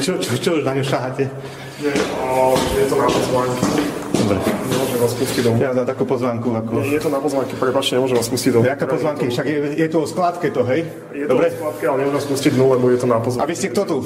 [0.00, 1.28] Čo, čo, čo už na ňu šaháte?
[1.80, 1.92] Nie,
[2.24, 3.64] o, je to na pozvánky.
[4.16, 4.38] Dobre.
[4.40, 5.58] Nemôžem vás pustiť domov.
[5.60, 6.70] Ja dám takú pozvánku, ako...
[6.80, 8.68] Nie, je to na pozvánky, prepáčte, nemôžem vás pustiť domov.
[8.68, 9.24] Jaká pozvánky?
[9.28, 10.88] Však je, je to o skladke to, hej?
[11.12, 11.48] Je to Dobre?
[11.48, 13.48] v skladke, ale nemôžem vás pustiť dnu, lebo je to na A pozvánky.
[13.48, 13.96] vy ste kto tu?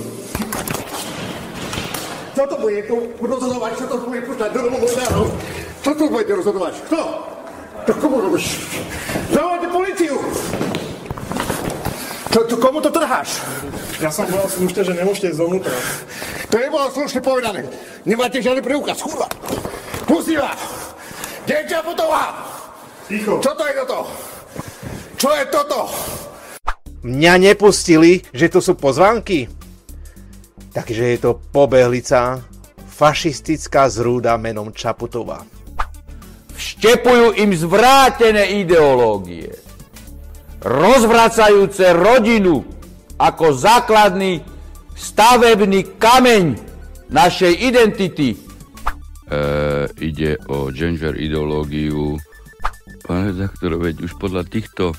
[2.34, 3.70] Kto to bude tu rozhodovať?
[3.78, 5.26] Kto to bude pušťať do domu novinárov?
[5.82, 6.74] Kto to budete rozhodovať?
[6.90, 7.00] Kto?
[7.84, 8.46] To komu robíš?
[9.30, 10.16] Zavolajte policiu!
[12.32, 13.38] To, to, komu to trháš?
[14.02, 15.74] Ja som povedal slušne, že nemôžete ísť dovnútra.
[16.50, 17.66] To nebolo slušne povedané.
[18.02, 19.30] Nemáte žiadny preukaz, kurva.
[20.04, 20.58] Pustí vás.
[21.46, 22.24] Kde je Čaputová?
[23.06, 23.38] Ticho.
[23.38, 23.98] Čo to je toto?
[25.14, 25.80] Čo je toto?
[27.04, 29.46] Mňa nepustili, že to sú pozvánky.
[30.74, 32.42] Takže je to pobehlica,
[32.90, 35.46] fašistická zrúda menom Čaputová.
[36.54, 39.54] Vštepujú im zvrátené ideológie,
[40.62, 42.73] rozvracajúce rodinu
[43.18, 44.42] ako základný
[44.94, 46.58] stavebný kameň
[47.10, 48.34] našej identity.
[48.34, 48.38] E,
[50.02, 52.18] ide o gender ideológiu.
[53.04, 54.96] Pán redaktor, veď už podľa týchto e,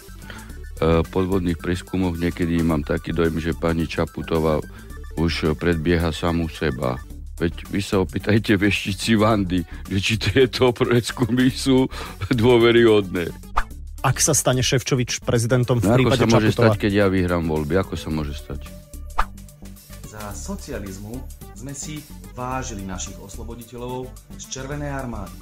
[1.09, 4.61] podvodných preskumov niekedy mám taký dojem, že pani Čaputová
[5.15, 6.99] už predbieha samú seba.
[7.35, 9.59] Veď vy sa opýtajte veštici Vandy,
[9.91, 11.87] že či tieto preskumy sú
[12.31, 13.27] dôveryhodné.
[14.05, 16.69] Ak sa stane Ševčovič prezidentom v No ako prípade sa môže Čaputova?
[16.69, 17.73] stať, keď ja vyhrám voľby?
[17.81, 18.69] Ako sa môže stať?
[20.05, 21.17] Za socializmu
[21.57, 22.05] sme si
[22.37, 24.05] vážili našich osloboditeľov
[24.37, 25.33] z Červenej armády.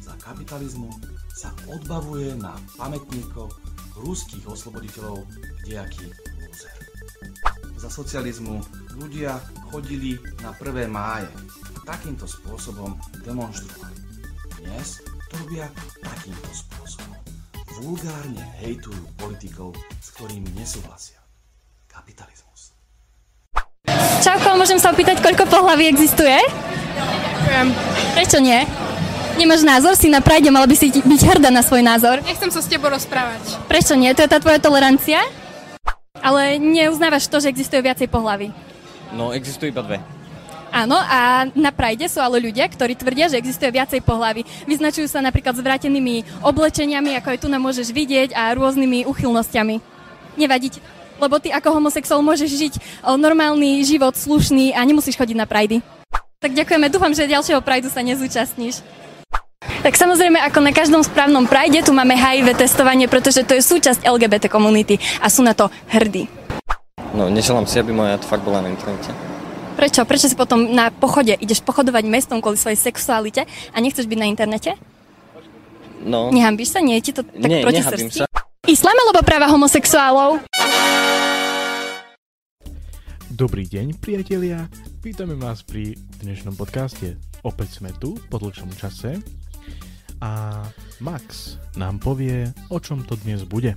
[0.00, 0.88] Za kapitalizmu
[1.28, 3.52] sa odbavuje na pamätníkoch
[4.00, 5.20] ruských osloboditeľov
[5.60, 6.08] kdejaký
[6.40, 6.76] lúzer.
[7.76, 8.64] Za socializmu
[8.96, 9.36] ľudia
[9.68, 10.88] chodili na 1.
[10.88, 11.28] máje
[11.76, 12.96] a takýmto spôsobom
[13.28, 14.00] demonstrovali.
[14.64, 15.68] Dnes to robia
[16.00, 17.35] takýmto spôsobom.
[17.76, 21.20] Vulgárne hejtujú politikov, s ktorými nesúhlasia.
[21.84, 22.72] Kapitalizmus.
[24.24, 26.40] Čauko, môžem sa opýtať, koľko pohlaví existuje?
[27.44, 27.76] Viem.
[28.16, 28.64] Prečo nie?
[29.36, 29.92] Nemáš názor?
[29.92, 32.24] Si na Pride, mala by si byť hrdá na svoj názor.
[32.24, 33.44] Nechcem sa s tebou rozprávať.
[33.68, 34.08] Prečo nie?
[34.16, 35.20] To je tá tvoja tolerancia?
[36.24, 38.56] Ale neuznávaš to, že existuje viacej pohlaví.
[39.12, 40.00] No, existujú iba dve.
[40.76, 44.44] Áno, a na Pride sú ale ľudia, ktorí tvrdia, že existuje viacej pohlaví.
[44.68, 49.80] Vyznačujú sa napríklad zvrátenými oblečeniami, ako aj tu nám môžeš vidieť, a rôznymi uchylnosťami.
[50.36, 50.84] Nevadí ti,
[51.16, 52.74] lebo ty ako homosexuál môžeš žiť
[53.08, 55.80] normálny život, slušný a nemusíš chodiť na Pride.
[56.44, 58.84] Tak ďakujeme, dúfam, že ďalšieho Prideu sa nezúčastníš.
[59.80, 64.04] Tak samozrejme, ako na každom správnom Pride, tu máme HIV testovanie, pretože to je súčasť
[64.04, 66.28] LGBT komunity a sú na to hrdí.
[67.16, 69.08] No, neželám si, aby moja tvár bola na internete.
[69.76, 70.08] Prečo?
[70.08, 74.24] Prečo si potom na pochode ideš pochodovať mestom kvôli svojej sexualite a nechceš byť na
[74.24, 74.72] internete?
[76.00, 76.80] No, Nehambíš sa?
[76.80, 78.24] Nie je ti to tak Nie, proti srsti?
[78.24, 78.26] sa.
[78.64, 80.40] Islám alebo práva homosexuálov?
[83.28, 84.64] Dobrý deň, priatelia.
[85.04, 85.92] Vítame vás pri
[86.24, 87.20] dnešnom podcaste.
[87.44, 89.20] Opäť sme tu po dlhšom čase
[90.24, 90.64] a
[91.04, 93.76] Max nám povie, o čom to dnes bude.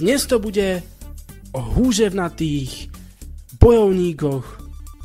[0.00, 0.80] Dnes to bude
[1.52, 2.88] o húževnatých
[3.58, 4.46] bojovníkoch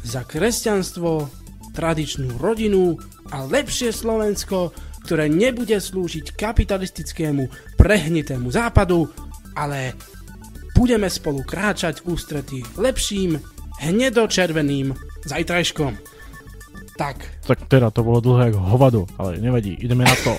[0.06, 1.30] za kresťanstvo,
[1.74, 3.02] tradičnú rodinu
[3.34, 4.72] a lepšie Slovensko,
[5.04, 9.10] ktoré nebude slúžiť kapitalistickému prehnitému západu,
[9.58, 9.98] ale
[10.78, 13.42] budeme spolu kráčať v ústretí lepším,
[13.82, 14.94] hnedočerveným
[15.26, 15.94] zajtrajškom.
[16.94, 17.18] Tak,
[17.50, 20.34] Tak teda to bolo dlhé ako hovado, ale nevadí, ideme na to.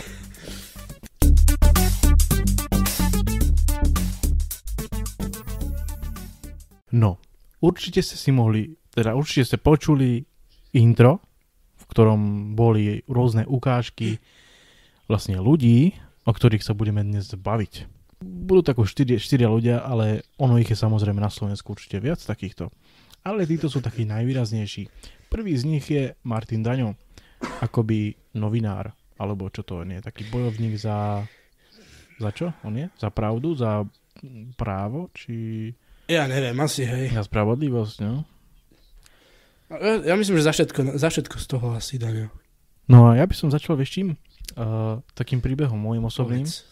[6.94, 7.18] No,
[7.64, 10.20] určite ste si mohli, teda určite ste počuli
[10.76, 11.24] intro,
[11.80, 14.20] v ktorom boli rôzne ukážky
[15.08, 15.96] vlastne ľudí,
[16.28, 17.88] o ktorých sa budeme dnes baviť.
[18.24, 22.68] Budú tako 4, 4 ľudia, ale ono ich je samozrejme na Slovensku určite viac takýchto.
[23.24, 24.88] Ale títo sú takí najvýraznejší.
[25.32, 26.96] Prvý z nich je Martin Daňo,
[27.64, 31.24] akoby novinár, alebo čo to je, taký bojovník za...
[32.14, 32.86] Za čo on je?
[32.94, 33.58] Za pravdu?
[33.58, 33.82] Za
[34.54, 35.10] právo?
[35.10, 35.68] Či...
[36.08, 37.12] ja neviem, asi hej.
[37.12, 38.24] Za spravodlivosť, no?
[39.72, 42.28] Ja, ja myslím, že za všetko, za všetko z toho asi Daňo.
[42.84, 44.08] No a ja by som začal, vieš čím?
[44.54, 46.44] Uh, takým príbehom môjim osobným.
[46.44, 46.68] Povedz.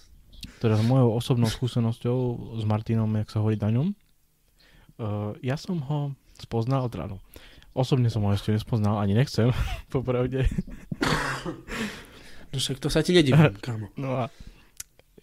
[0.60, 2.18] Teda s mojou osobnou skúsenosťou
[2.60, 3.96] s Martinom, jak sa hovorí Daňom.
[5.00, 7.18] Uh, ja som ho spoznal, teda no,
[7.72, 9.50] osobne som ho ešte nespoznal, ani nechcem,
[9.94, 10.46] popravde.
[12.52, 13.88] No však to sa ti nedivím, kámo.
[13.96, 14.28] No a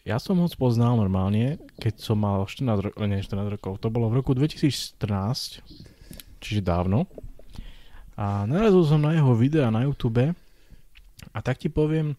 [0.10, 3.78] ja som ho spoznal normálne, keď som mal 14, ro- nie 14 rokov.
[3.86, 5.62] To bolo v roku 2014,
[6.42, 7.06] čiže dávno.
[8.18, 10.34] A narazil som na jeho videa na YouTube
[11.30, 12.18] a tak ti poviem,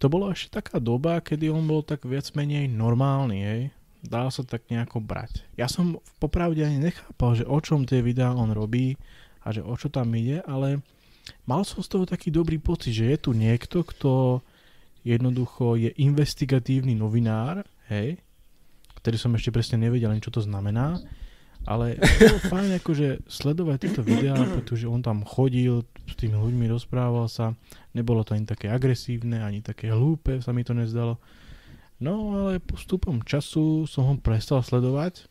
[0.00, 3.62] to bolo ešte taká doba, kedy on bol tak viac menej normálny, hej.
[4.00, 5.44] dá sa tak nejako brať.
[5.60, 8.96] Ja som popravde ani nechápal, že o čom tie videá on robí
[9.44, 10.80] a že o čo tam ide, ale
[11.44, 14.40] mal som z toho taký dobrý pocit, že je tu niekto, kto
[15.08, 18.20] jednoducho je investigatívny novinár, hej,
[19.00, 21.00] ktorý som ešte presne nevedel čo to znamená,
[21.64, 27.28] ale bolo fajn akože sledovať tieto videá, pretože on tam chodil, s tými ľuďmi rozprával
[27.28, 27.56] sa,
[27.96, 31.20] nebolo to ani také agresívne, ani také hlúpe, sa mi to nezdalo.
[31.98, 35.26] No ale postupom času som ho prestal sledovať,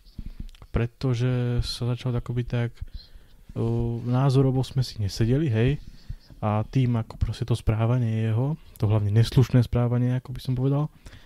[0.69, 5.79] pretože sa začal akoby tak uh, názorovo sme si nesedeli, hej,
[6.37, 10.83] a tým ako proste to správanie jeho, to hlavne neslušné správanie, ako by som povedal,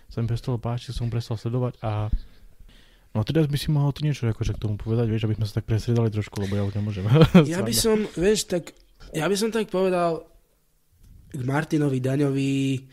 [0.07, 2.11] sa mi prestalo páčiť, som prestal sledovať a
[3.11, 5.59] No teraz by si mohol ty niečo akože k tomu povedať, vieš, aby sme sa
[5.59, 7.03] tak presredali trošku, lebo ja už nemôžem.
[7.43, 8.71] Ja by som, vieš, tak,
[9.11, 10.23] ja by som tak povedal
[11.35, 12.87] k Martinovi Daňovi,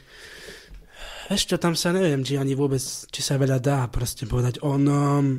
[1.30, 4.58] vieš čo, tam sa neviem, či ani vôbec, či sa veľa dá proste povedať.
[4.66, 5.38] On um,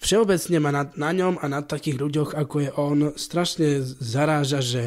[0.00, 4.86] všeobecne ma na, na ňom a na takých ľuďoch, ako je on, strašne zaráža, že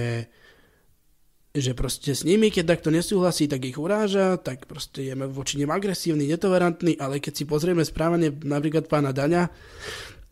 [1.50, 5.74] že proste s nimi, keď takto nesúhlasí, tak ich uráža, tak proste je voči nim
[5.74, 9.50] agresívny, netolerantný, ale keď si pozrieme správanie napríklad pána Daňa,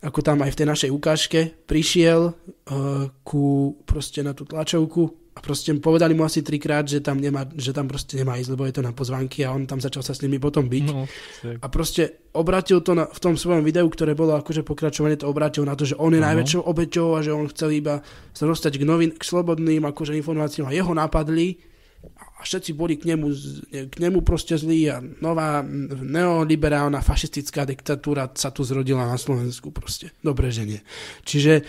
[0.05, 5.39] ako tam aj v tej našej ukážke prišiel uh, ku proste na tú tlačovku a
[5.39, 8.73] proste povedali mu asi trikrát, že tam, nemá, že tam proste nemá ísť, lebo je
[8.73, 10.85] to na pozvánky a on tam začal sa s nimi potom byť.
[10.89, 11.05] No,
[11.61, 15.61] a proste obratil to na, v tom svojom videu, ktoré bolo akože pokračovanie, to obratil
[15.61, 16.33] na to, že on je Áno.
[16.33, 18.01] najväčšou obeťou a že on chcel iba
[18.33, 21.61] sa dostať k, novin, k slobodným akože informáciám a jeho napadli
[22.37, 23.27] a všetci boli k nemu,
[23.89, 25.61] k nemu proste zlí a nová
[26.01, 30.13] neoliberálna fašistická diktatúra sa tu zrodila na Slovensku proste.
[30.21, 30.81] Dobre, že nie.
[31.25, 31.61] Čiže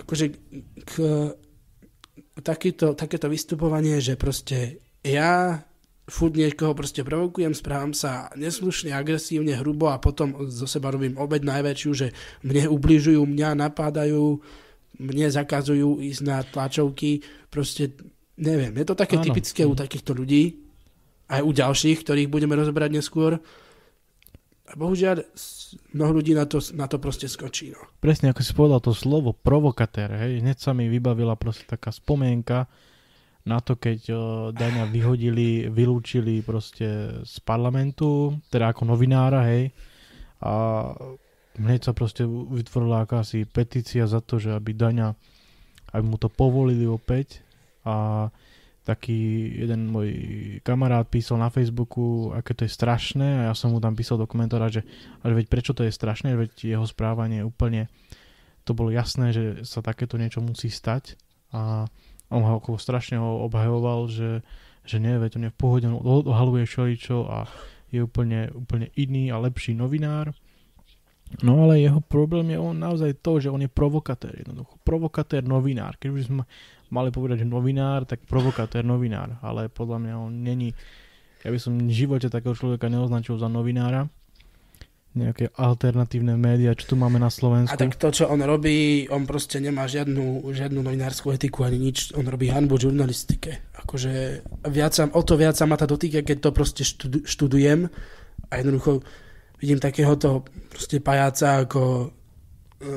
[0.00, 0.24] akože
[0.84, 0.92] k,
[2.38, 5.64] takýto, takéto vystupovanie, že proste ja
[6.10, 11.46] furt niekoho proste provokujem, správam sa neslušne, agresívne, hrubo a potom zo seba robím obed
[11.46, 12.10] najväčšiu, že
[12.42, 14.42] mne ubližujú, mňa napádajú,
[15.00, 17.94] mne zakazujú ísť na tlačovky, proste
[18.36, 19.24] neviem, je to také Áno.
[19.24, 20.58] typické u takýchto ľudí,
[21.30, 23.38] aj u ďalších, ktorých budeme rozoberať neskôr.
[24.66, 25.22] A bohužiaľ,
[25.94, 27.74] mnoho ľudí na to, na to proste skočí.
[27.74, 27.80] No.
[28.02, 32.66] Presne ako si povedal to slovo provokatér, hej, hneď sa mi vybavila proste taká spomienka
[33.44, 34.18] na to, keď uh,
[34.52, 39.72] Daňa vyhodili, vylúčili proste z parlamentu, teda ako novinára, hej,
[40.40, 40.52] a
[41.56, 45.12] hneď sa proste vytvorila akási petícia za to, že aby Daňa,
[45.92, 47.44] aby mu to povolili opäť
[47.84, 48.28] a
[48.80, 50.08] taký jeden môj
[50.64, 54.24] kamarát písal na Facebooku, aké to je strašné a ja som mu tam písal do
[54.24, 54.82] komentára, že,
[55.20, 57.92] ale veď prečo to je strašné, veď jeho správanie úplne,
[58.64, 61.20] to bolo jasné, že sa takéto niečo musí stať
[61.52, 61.84] a
[62.30, 64.40] on ho ako strašne ho obhajoval, že,
[64.86, 67.50] že nie, veď on je v pohode, odhaluje všeličo a
[67.90, 70.30] je úplne, úplne iný a lepší novinár.
[71.46, 74.74] No ale jeho problém je on naozaj to, že on je provokatér jednoducho.
[74.82, 75.94] Provokatér novinár.
[76.02, 76.42] Keď by sme
[76.90, 79.38] mali povedať, že novinár, tak provokatér novinár.
[79.40, 80.74] Ale podľa mňa on není...
[81.40, 84.10] Ja by som v živote takého človeka neoznačil za novinára.
[85.10, 87.74] Nejaké alternatívne médiá, čo tu máme na Slovensku.
[87.74, 92.14] A tak to, čo on robí, on proste nemá žiadnu, žiadnu novinárskú etiku ani nič.
[92.14, 93.74] On robí hanbu žurnalistike.
[93.74, 97.90] Akože viac o to viac sa ma tá dotýka, keď to proste študu, študujem
[98.50, 99.02] a jednoducho
[99.60, 100.42] vidím takéhoto
[100.72, 102.06] proste pajáca, ako e,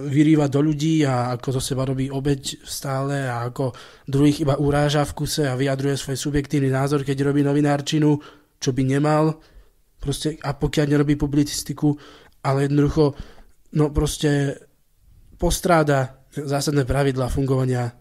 [0.07, 3.75] vyrýva do ľudí a ako zo seba robí obeď stále a ako
[4.07, 8.15] druhých iba uráža v kuse a vyjadruje svoj subjektívny názor, keď robí novinárčinu,
[8.57, 9.37] čo by nemal.
[9.99, 11.95] Proste, a pokiaľ nerobí publicistiku,
[12.43, 13.15] ale jednoducho
[13.75, 14.55] no proste
[15.39, 17.91] postráda zásadné pravidlá fungovania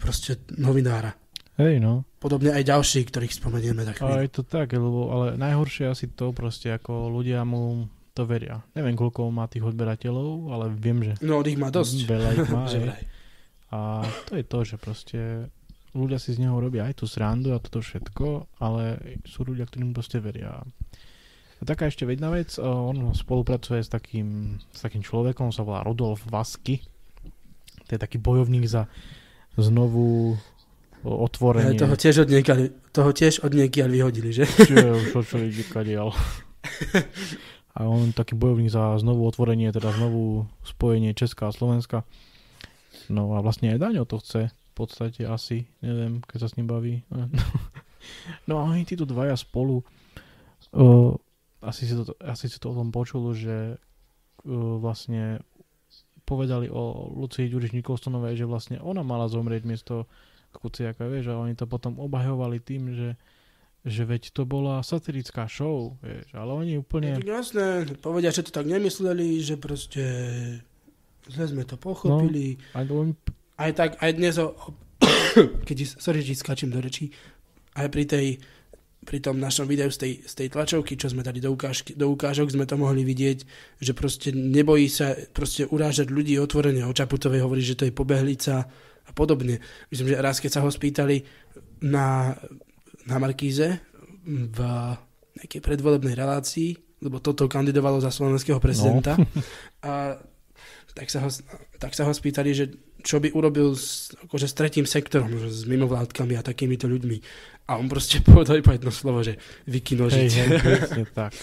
[0.00, 1.12] proste novinára.
[1.54, 2.02] Hej, no.
[2.18, 6.34] Podobne aj ďalší, ktorých spomenieme tak Ale je to tak, lebo, ale najhoršie asi to
[6.34, 8.62] proste, ako ľudia mu to veria.
[8.78, 11.12] Neviem, koľko má tých odberateľov, ale viem, že...
[11.20, 12.06] No, ich má dosť.
[12.06, 12.64] Veľa ich má.
[13.74, 15.50] A to je to, že proste
[15.98, 19.90] ľudia si z neho robia aj tú srandu a toto všetko, ale sú ľudia, ktorým
[19.90, 20.62] proste veria.
[21.58, 26.22] A taká ešte jedna vec, on spolupracuje s takým, s takým človekom, sa volá Rudolf
[26.30, 26.86] Vasky.
[27.90, 28.86] To je taký bojovník za
[29.58, 30.38] znovu
[31.02, 31.74] otvorenie.
[31.74, 32.58] Ja, toho tiež od niekiaľ,
[32.94, 34.46] toho tiež od niekiaľ vyhodili, že?
[34.46, 36.14] Čo už čo ide kadiaľ.
[37.74, 42.06] A on taký bojovník za znovu otvorenie, teda znovu spojenie Česka a Slovenska.
[43.10, 46.70] No a vlastne aj Daňo to chce v podstate asi, neviem, keď sa s ním
[46.70, 47.02] baví.
[48.44, 51.12] No a oni títo dvaja spolu uh,
[51.64, 55.40] asi, si to, asi si to o tom počul, že uh, vlastne
[56.28, 60.08] povedali o Lucii Ďuriš Nikolsonovej, že vlastne ona mala zomrieť miesto
[60.52, 63.08] Kuciaka, vieš, a oni to potom obhajovali tým, že
[63.84, 67.20] že veď to bola satirická show, vieš, ale oni úplne...
[67.20, 70.04] Tak jasné, povedia, že to tak nemysleli, že proste
[71.28, 72.56] zle sme to pochopili.
[72.72, 73.08] No, aj, on...
[73.60, 74.56] aj tak, aj dnes, o,
[75.68, 77.12] keď, sorry, že skáčem do rečí,
[77.76, 78.26] aj pri tej
[79.04, 82.08] pri tom našom videu z tej, z tej tlačovky, čo sme dali do, ukážky, do
[82.08, 83.38] ukážok, sme to mohli vidieť,
[83.84, 86.88] že proste nebojí sa proste urážať ľudí otvorene.
[86.88, 88.64] O Čaputovej hovorí, že to je pobehlica
[89.04, 89.60] a podobne.
[89.92, 91.20] Myslím, že raz, keď sa ho spýtali
[91.84, 92.32] na,
[93.08, 93.80] na Markíze
[94.26, 94.58] v
[95.40, 99.26] nejakej predvolebnej relácii, lebo toto kandidovalo za slovenského prezidenta, no.
[99.88, 100.16] a
[100.94, 101.30] tak sa, ho,
[101.82, 102.70] tak sa ho spýtali, že
[103.04, 107.18] čo by urobil s, akože s tretím sektorom, s mimovládkami a takýmito ľuďmi.
[107.68, 109.36] A on proste povedal iba jedno slovo, že
[109.68, 110.30] vykinožiť.
[110.32, 111.34] Hej, hej, tak.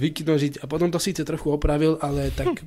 [0.00, 0.64] vykinožiť.
[0.64, 2.64] A potom to síce trochu opravil, ale tak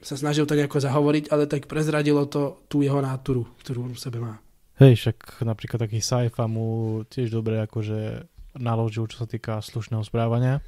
[0.00, 4.00] sa snažil to nejako zahovoriť, ale tak prezradilo to tú jeho náturu, ktorú on v
[4.00, 4.40] sebe má.
[4.80, 8.24] Hej, však napríklad taký Saifa mu tiež dobre akože
[8.56, 10.64] naložil, čo sa týka slušného správania.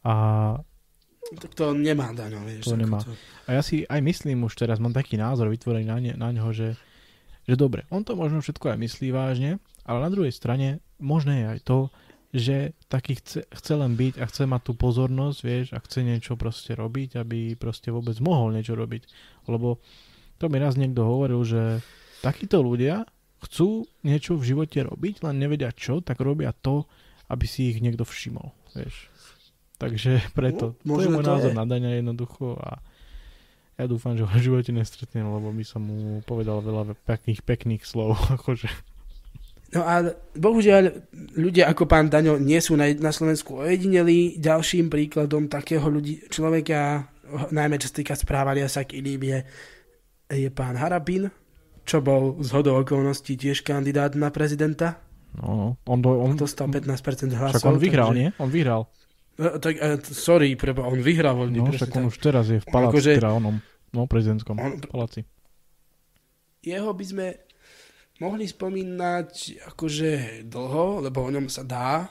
[0.00, 0.56] A
[1.28, 2.72] tak to nemá Daňo, vieš.
[2.72, 3.04] To nemá.
[3.04, 3.12] To...
[3.44, 6.48] A ja si aj myslím už teraz, mám taký názor vytvorený na, ne, na neho,
[6.56, 6.72] že,
[7.44, 11.46] že dobre, on to možno všetko aj myslí vážne, ale na druhej strane možné je
[11.52, 11.78] aj to,
[12.32, 12.56] že
[12.88, 16.72] taký chce, chce len byť a chce mať tú pozornosť, vieš, a chce niečo proste
[16.72, 19.04] robiť, aby proste vôbec mohol niečo robiť.
[19.52, 19.84] Lebo
[20.40, 21.84] to mi raz niekto hovoril, že
[22.24, 23.04] takíto ľudia
[23.44, 26.88] chcú niečo v živote robiť, len nevedia čo, tak robia to,
[27.30, 29.08] aby si ich niekto všimol, vieš.
[29.78, 32.82] Takže preto, no, to je môj názor na Daňa jednoducho a
[33.78, 37.86] ja dúfam, že ho v živote nestretnem, lebo by som mu povedal veľa pekných, pekných
[37.86, 38.18] slov.
[38.36, 38.66] Akože.
[39.68, 40.00] No a
[40.34, 44.40] bohužiaľ ľudia ako pán Daňo nie sú na, na Slovensku ojedineli.
[44.40, 47.06] Ďalším príkladom takého ľudí, človeka,
[47.52, 49.38] najmä čo sa týka správania sa k iným, je,
[50.32, 51.28] je pán Harabin,
[51.88, 55.00] čo bol z hodou okolností tiež kandidát na prezidenta.
[55.40, 57.56] No, on, do, on, dostal 15% hlasov.
[57.56, 58.20] Však on vyhral, takže...
[58.20, 58.28] nie?
[58.36, 58.82] On vyhral.
[59.40, 61.64] No, tak, uh, sorry, preba, on vyhral voľný.
[61.64, 63.56] No, však on už teraz je v paláci, akože, teda onom,
[63.96, 65.24] no, prezidentskom on, paláci.
[66.60, 67.26] Jeho by sme
[68.18, 72.10] mohli spomínať akože dlho, lebo o ňom sa dá.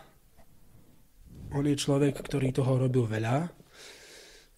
[1.51, 3.51] On je človek, ktorý toho robil veľa.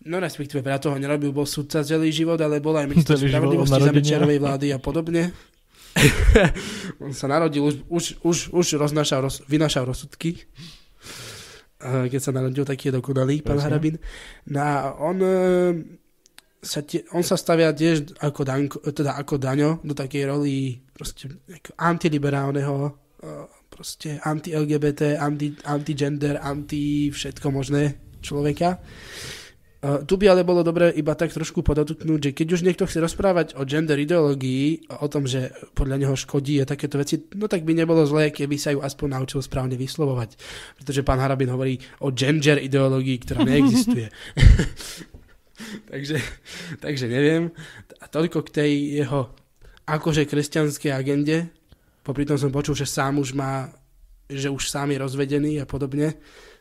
[0.07, 3.91] No respektíve veľa toho nerobil, bol sudca celý život, ale bol aj minister spravodlivosti za
[3.91, 5.35] Mečiarovej vlády a podobne.
[7.03, 10.47] on sa narodil, už, už, už, už roznášal, roz, vynašal rozsudky
[11.79, 13.95] keď sa narodil taký dokonalý, pán Harabin.
[14.51, 15.31] No a on e,
[16.59, 21.39] sa, tie, on sa stavia tiež ako, Danko, teda ako Daňo do takej roli proste
[21.79, 22.89] antiliberálneho e,
[23.71, 28.75] proste anti-LGBT, anti, anti-gender, anti všetko možné človeka.
[29.79, 32.99] Uh, tu by ale bolo dobré iba tak trošku podotknúť, že keď už niekto chce
[32.99, 37.63] rozprávať o gender ideológii, o tom, že podľa neho škodí a takéto veci, no tak
[37.63, 40.35] by nebolo zlé, keby sa ju aspoň naučil správne vyslovovať.
[40.83, 44.11] Pretože pán Harabin hovorí o gender ideológii, ktorá neexistuje.
[45.91, 46.19] takže,
[46.83, 47.47] takže neviem.
[48.03, 49.31] A toľko k tej jeho
[49.89, 51.49] akože kresťanskej agende.
[52.05, 53.73] Popri tom som počul, že sám už má,
[54.29, 56.19] že už sám je rozvedený a podobne,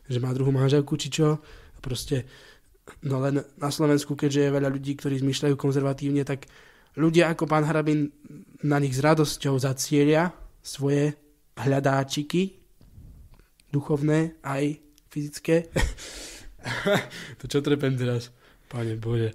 [0.08, 1.42] že má druhú manželku či čo.
[1.76, 2.24] A proste
[3.04, 6.48] No len na Slovensku, keďže je veľa ľudí, ktorí zmyšľajú konzervatívne, tak
[6.98, 8.10] ľudia ako pán Hrabin
[8.64, 11.14] na nich s radosťou zacielia svoje
[11.58, 12.58] hľadáčiky,
[13.70, 14.78] duchovné aj
[15.08, 15.70] fyzické.
[17.40, 18.34] to čo trepem teraz?
[18.68, 19.32] Pane Bože.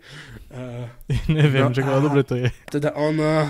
[0.53, 0.85] Uh,
[1.31, 2.53] neviem, no, čo dobre to je.
[2.69, 3.49] Teda on, uh,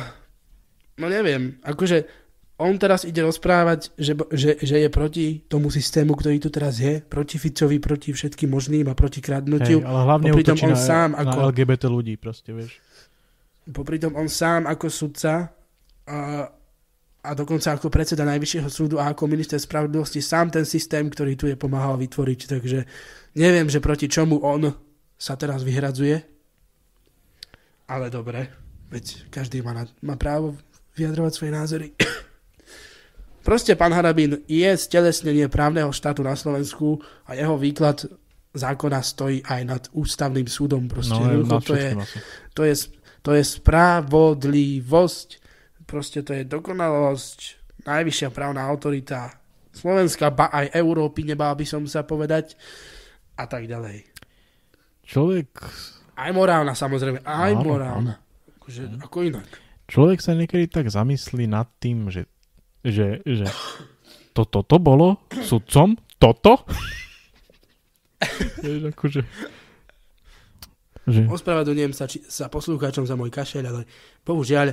[0.95, 2.22] no neviem, akože
[2.63, 7.03] on teraz ide rozprávať, že, že, že je proti tomu systému, ktorý tu teraz je,
[7.03, 9.83] proti Ficovi, proti všetkým možným a proti kradnutiu.
[9.83, 12.79] Hey, ale hlavne Popritom on na, sám ako, na LGBT ľudí proste, vieš.
[13.67, 15.51] Popritom on sám ako sudca
[16.07, 16.19] a,
[17.23, 21.47] a dokonca ako predseda Najvyššieho súdu a ako minister spravodlivosti sám ten systém, ktorý tu
[21.47, 22.39] je, pomáhal vytvoriť.
[22.59, 22.79] Takže
[23.39, 24.71] neviem, že proti čomu on
[25.15, 26.19] sa teraz vyhradzuje.
[27.87, 28.51] Ale dobre,
[28.91, 30.59] veď každý má, na, má právo
[30.95, 31.87] vyjadrovať svoje názory.
[33.43, 38.07] Proste pán Harabín je stelesnenie právneho štátu na Slovensku a jeho výklad
[38.55, 40.87] zákona stojí aj nad ústavným súdom.
[40.87, 41.91] Proste no, to, je,
[42.55, 42.75] to, je,
[43.19, 45.27] to je spravodlivosť,
[45.83, 47.39] proste to je dokonalosť,
[47.83, 52.55] najvyššia právna autorita Slovenska, ba aj Európy, nebal by som sa povedať,
[53.35, 54.05] a tak ďalej.
[55.03, 55.49] Človek...
[56.13, 58.13] Aj morálna, samozrejme, aj áno, morálna.
[58.61, 59.49] Akože, ako inak.
[59.89, 62.29] Človek sa niekedy tak zamyslí nad tým, že
[62.83, 63.47] že, že
[64.35, 65.95] to, toto bolo sudcom?
[66.19, 66.63] Toto?
[68.63, 69.21] Vieš, akože...
[71.03, 71.27] Že...
[71.27, 73.81] Ospravedlňujem sa, či, sa poslúchačom za môj kašeľ, ale
[74.23, 74.71] bohužiaľ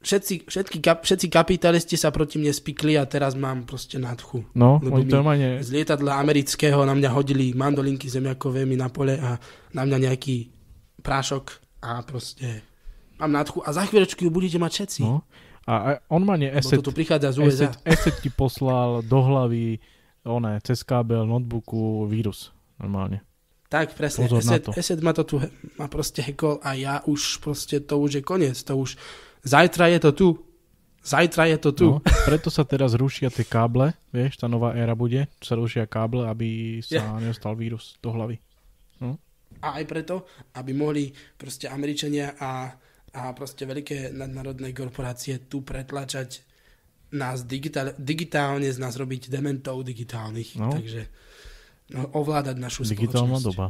[0.00, 4.40] všetci, všetky, kap, všetci kapitalisti sa proti mne spikli a teraz mám proste nadchu.
[4.56, 8.76] No, Lebo oni mi to normálne- z lietadla amerického na mňa hodili mandolinky zemiakové mi
[8.76, 9.36] na pole a
[9.76, 10.48] na mňa nejaký
[11.04, 12.64] prášok a proste
[13.20, 15.00] mám nadchu a za chvíľočku ju budete mať všetci.
[15.04, 15.20] No.
[15.64, 17.68] A, a on ma nie Lebo eset, toto prichádza z USA.
[17.88, 19.80] eset ti poslal do hlavy
[20.24, 22.52] oné, cez kábel notebooku vírus.
[22.76, 23.24] Normálne.
[23.68, 24.28] Tak, presne.
[24.28, 24.70] Pozor to.
[24.76, 25.36] Esed ma to tu
[25.80, 28.54] ma proste hekol a ja už proste, to už je koniec.
[28.68, 28.94] To už,
[29.42, 30.28] zajtra je to tu.
[31.04, 31.88] Zajtra je to tu.
[31.96, 36.24] No, preto sa teraz rušia tie káble, vieš, tá nová éra bude, sa rušia káble,
[36.24, 37.20] aby sa Ja.
[37.20, 38.40] nedostal vírus do hlavy.
[39.04, 39.20] No.
[39.60, 40.24] A aj preto,
[40.56, 42.72] aby mohli proste Američania a,
[43.14, 46.42] a proste veľké nadnárodné korporácie tu pretlačať
[47.14, 50.58] nás digitál, digitálne z nás robiť dementov digitálnych.
[50.58, 50.74] No.
[50.74, 51.02] Takže
[51.94, 53.46] no, ovládať našu Digitálna spoločnosť.
[53.46, 53.66] doba.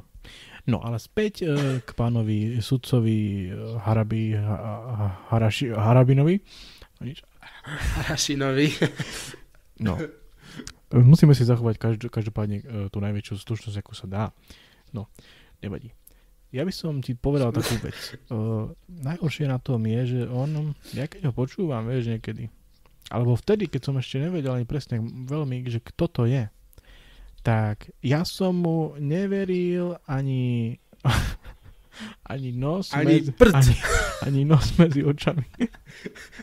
[0.65, 6.41] No ale späť e, k pánovi sudcovi e, Harabi, ha, ha, Haraši, Harabinovi.
[8.01, 8.69] Harašinovi.
[9.85, 10.01] No.
[11.13, 14.25] Musíme si zachovať každopádne e, tú najväčšiu slušnosť, ako sa dá.
[14.97, 15.13] No,
[15.61, 15.93] nevadí.
[16.55, 17.99] Ja by som ti povedal takú vec.
[18.35, 22.49] Uh, najhoršie na tom je, že on, ja keď ho počúvam, vieš, niekedy,
[23.13, 26.49] alebo vtedy, keď som ešte nevedel ani presne veľmi, že kto to je,
[27.45, 30.79] tak ja som mu neveril ani
[32.33, 33.55] ani nos Ani medzi, prd.
[33.55, 33.75] ani,
[34.25, 35.45] ani nos medzi očami.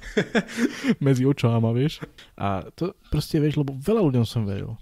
[1.07, 2.05] medzi očama, vieš.
[2.37, 4.77] A to proste, vieš, lebo veľa ľuďom som veril.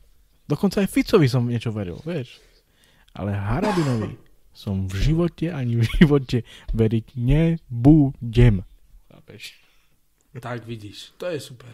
[0.45, 2.37] Dokonca aj Ficovi som niečo veril, vieš.
[3.15, 4.28] Ale Harabinovi
[4.59, 6.43] som v živote ani v živote
[6.75, 8.67] veriť nebudem.
[9.07, 9.55] Chápeš?
[10.35, 11.71] Tak vidíš, to je super.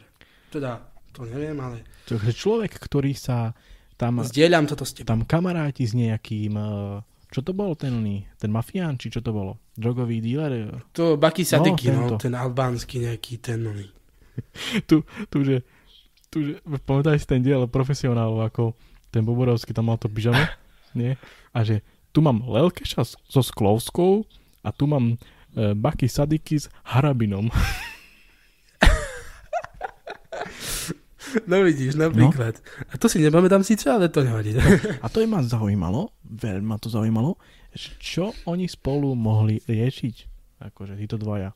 [0.53, 3.57] Teda, to neviem, ale Takže človek, ktorý sa
[3.97, 4.21] tam...
[4.21, 5.09] Zdieľam toto s tebou.
[5.09, 6.53] Tam kamaráti s nejakým...
[6.53, 7.01] eh,
[7.33, 8.29] Čo to bol ten oný?
[8.37, 9.57] Ten mafián, či čo to bolo?
[9.75, 10.71] Drogový díler?
[10.93, 12.15] to Baki Sadiki, no, tento.
[12.21, 13.89] ten albánsky nejaký, ten oný.
[14.89, 15.65] tu, tu, že,
[16.29, 16.53] tu, že
[16.85, 18.63] pamätaj si ten diel profesionálov, ako
[19.11, 20.39] ten Boborovský tam mal to pyžamo,
[20.99, 21.17] nie?
[21.51, 21.83] A že
[22.15, 24.24] tu mám Lelkeša so Sklovskou
[24.63, 25.19] a tu mám
[25.51, 27.51] e, Baki Sadiky s Harabinom.
[31.51, 32.63] No vidíš, napríklad.
[32.87, 34.55] A to si nepamätám síce, ale to nevadí.
[35.03, 37.35] A to je ma zaujímalo, veľmi ma to zaujímalo,
[38.00, 40.16] čo oni spolu mohli riešiť,
[40.63, 41.51] akože títo dvaja.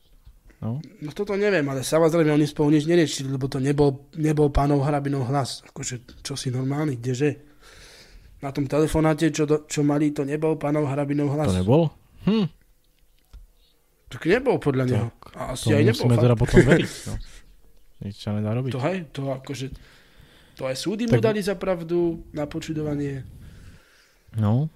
[0.60, 4.84] No, No toto neviem, ale samozrejme oni spolu nič neriešili, lebo to nebol, nebol pánov
[4.84, 5.64] Harabinov hlas.
[5.64, 7.49] Akože, čo si normálny, kdeže?
[8.40, 11.46] Na tom telefonáte, čo, do, čo mali, to nebol pánov Harabinov hlas.
[11.46, 11.92] to nebol?
[12.24, 12.48] Hm,
[14.08, 15.06] Tak nebol podľa neho.
[15.34, 15.92] A asi to aj nebol.
[15.94, 16.24] musíme fakt.
[16.24, 16.90] teda potom veriť.
[17.06, 17.14] No.
[18.00, 18.72] Nič sa nedá robiť.
[18.72, 19.66] To hej, to akože...
[20.56, 23.28] To aj súdy mu Tak- dali za pravdu na počudovanie.
[24.34, 24.72] No.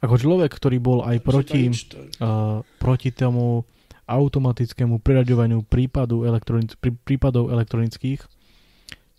[0.00, 3.68] Ako človek, ktorý bol aj proti, uh, proti tomu
[4.02, 8.24] automatickému priraďovaniu prípadu elektronic- prí, prípadov elektronických,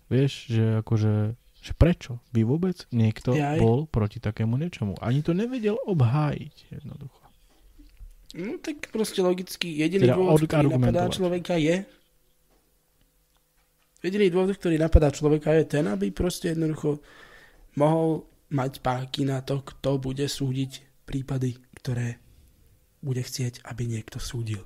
[0.07, 3.59] vieš, že akože že prečo by vôbec niekto Jaj.
[3.59, 4.95] bol proti takému niečomu?
[5.03, 7.23] Ani to nevedel obhájiť jednoducho.
[8.39, 11.75] No tak proste logicky jediný Teda dôvod, ktorý napadá človeka je
[13.99, 17.03] jediný dôvod, ktorý napadá človeka je ten, aby proste jednoducho
[17.75, 22.17] mohol mať páky na to, kto bude súdiť prípady, ktoré
[22.99, 24.63] bude chcieť, aby niekto súdil.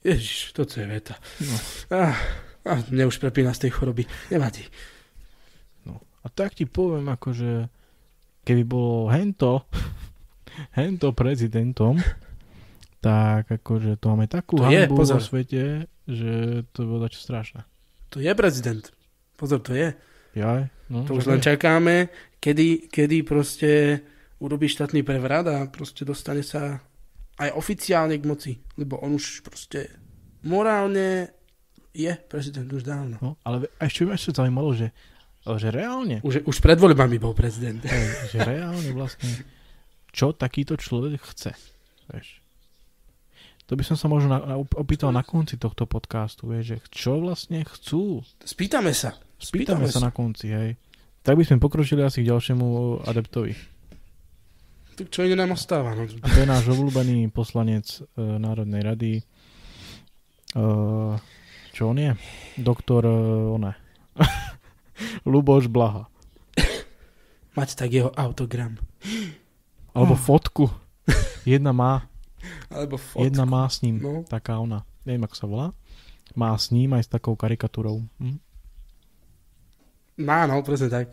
[0.00, 1.16] Ježiš, toto je veta.
[1.44, 1.56] No.
[1.92, 2.16] Ah,
[2.64, 4.04] ah, mne už prepína z tej choroby.
[4.32, 4.64] Nevadí.
[6.20, 7.68] A tak ti poviem, akože
[8.44, 9.64] keby bolo hento,
[10.78, 11.96] hento prezidentom,
[13.00, 16.32] tak akože to máme takú To hanbu vo svete, že
[16.76, 17.64] to bolo dačo strašné.
[18.12, 18.84] To je prezident.
[19.40, 19.96] Pozor, to je.
[20.36, 21.54] Jaj, no, To už len je.
[21.54, 23.70] čakáme, kedy, kedy proste
[24.38, 26.78] urobí štátny prevrat a proste dostane sa
[27.40, 29.88] aj oficiálne k moci, lebo on už proste
[30.44, 31.32] morálne
[31.90, 33.16] je prezident už dávno.
[33.18, 34.92] No, ale ešte ma ešte zaujímalo, že,
[35.44, 37.80] že reálne, Už, už pred voľbami bol prezident.
[38.32, 39.28] že reálne vlastne,
[40.12, 41.56] čo takýto človek chce.
[42.12, 42.40] Vieš.
[43.70, 47.62] To by som sa možno na, opýtal na konci tohto podcastu, vieš, že čo vlastne
[47.62, 48.26] chcú.
[48.42, 49.14] Spýtame sa.
[49.38, 50.70] Spýtame sa na konci, hej.
[51.22, 52.66] Tak by sme pokročili asi k ďalšiemu
[53.06, 53.54] adeptovi.
[54.98, 55.94] Tak čo iné nám ostáva?
[55.94, 56.04] No?
[56.04, 59.12] To je náš obľúbený poslanec e, Národnej rady.
[59.16, 59.22] E,
[61.70, 62.12] čo on je?
[62.58, 63.14] Doktor, e,
[63.54, 63.72] one.
[65.24, 66.06] Luboš Blaha.
[67.52, 68.78] Mať tak jeho autogram.
[69.90, 70.20] Alebo Oh.
[70.20, 70.70] fotku.
[71.42, 72.06] Jedna má.
[72.70, 73.26] Alebo fotku.
[73.26, 73.98] Jedna má s ním.
[73.98, 74.22] No.
[74.22, 74.86] Taká ona.
[75.02, 75.66] Neviem, ako sa volá.
[76.38, 78.06] Má s ním aj s takou karikatúrou.
[78.22, 78.38] Hm?
[80.20, 81.10] Má, no, presne tak.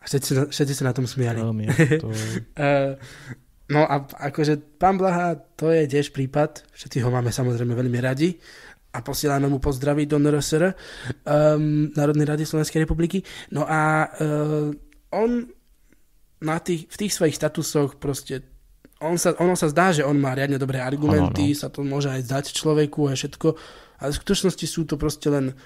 [0.00, 1.44] A všetci, všetci sa na tom smiali.
[1.44, 1.66] Veľmi,
[2.02, 2.08] to...
[2.56, 2.96] Eh,
[3.68, 8.40] no a akože pán Blaha, to je tiež prípad, všetci ho máme samozrejme veľmi radi,
[8.90, 10.74] a posielame mu pozdraví do NRSR,
[11.22, 13.22] um, Národnej rady Slovenskej republiky.
[13.54, 14.74] No a uh,
[15.14, 15.46] on
[16.40, 18.42] na tých, v tých svojich statusoch proste
[19.00, 21.60] on sa, ono sa zdá, že on má riadne dobré argumenty, Áno, no.
[21.60, 23.48] sa to môže aj zdať človeku a všetko,
[24.04, 25.56] ale v skutočnosti sú to proste len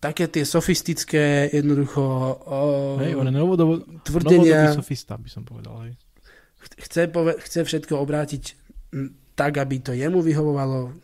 [0.00, 3.72] také tie sofistické, jednoducho uh, Hej, on je novodobo,
[4.02, 4.72] tvrdenia.
[4.72, 5.84] sofista, by som povedal.
[5.84, 5.92] Hej.
[6.80, 8.56] chce, pove- chce všetko obrátiť
[9.36, 10.96] tak, aby to jemu vyhovovalo,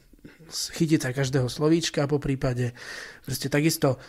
[0.48, 2.72] chytiť sa každého slovíčka po prípade.
[3.22, 4.00] Proste takisto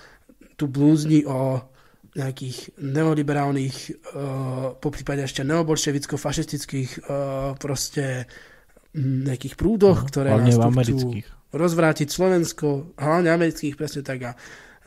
[0.55, 1.59] tu blúzni o
[2.09, 3.75] nejakých neoliberálnych,
[4.17, 8.25] uh, po prípade ešte neobolševicko-fašistických uh, proste
[8.97, 11.25] nejakých prúdoch, No, ktoré hlavne nás chcú amerických.
[11.53, 14.19] rozvrátiť Slovensko, hlavne amerických, presne tak.
[14.25, 14.31] A,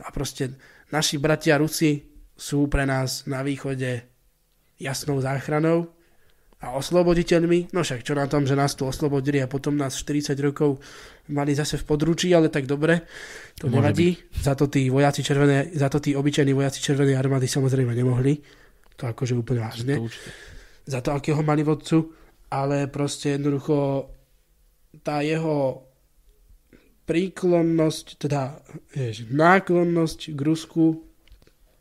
[0.03, 0.59] a proste
[0.91, 2.03] naši bratia Rusi
[2.35, 4.03] sú pre nás na východe
[4.75, 5.95] jasnou záchranou
[6.63, 7.75] a osloboditeľmi.
[7.75, 10.79] No však čo na tom, že nás tu oslobodili a potom nás 40 rokov
[11.27, 13.03] mali zase v područí, ale tak dobre,
[13.59, 14.09] to Môže nevadí.
[14.31, 18.39] Za to tí vojaci červené, za to tí obyčajní vojaci červenej armády samozrejme nemohli.
[18.95, 19.99] To akože úplne vážne.
[19.99, 20.29] To určite.
[20.83, 22.11] Za to, akého mali vodcu,
[22.51, 24.07] ale proste jednoducho
[25.03, 25.87] tá jeho
[27.03, 28.63] príklonnosť, teda
[28.95, 31.03] jež, náklonnosť k Rusku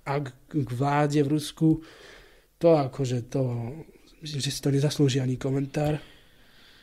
[0.06, 1.68] a k, k vláde v Rusku,
[2.58, 3.42] to akože to,
[4.22, 5.98] myslím, že si to nezaslúži ani komentár.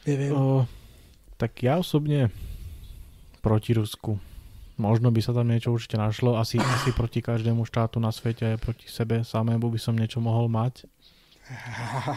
[0.04, 0.36] Neviem.
[0.36, 0.68] O,
[1.40, 2.30] tak ja osobne
[3.40, 4.20] proti Rusku.
[4.80, 6.40] Možno by sa tam niečo určite našlo.
[6.40, 10.48] Asi, asi proti každému štátu na svete aj proti sebe samému by som niečo mohol
[10.48, 10.88] mať.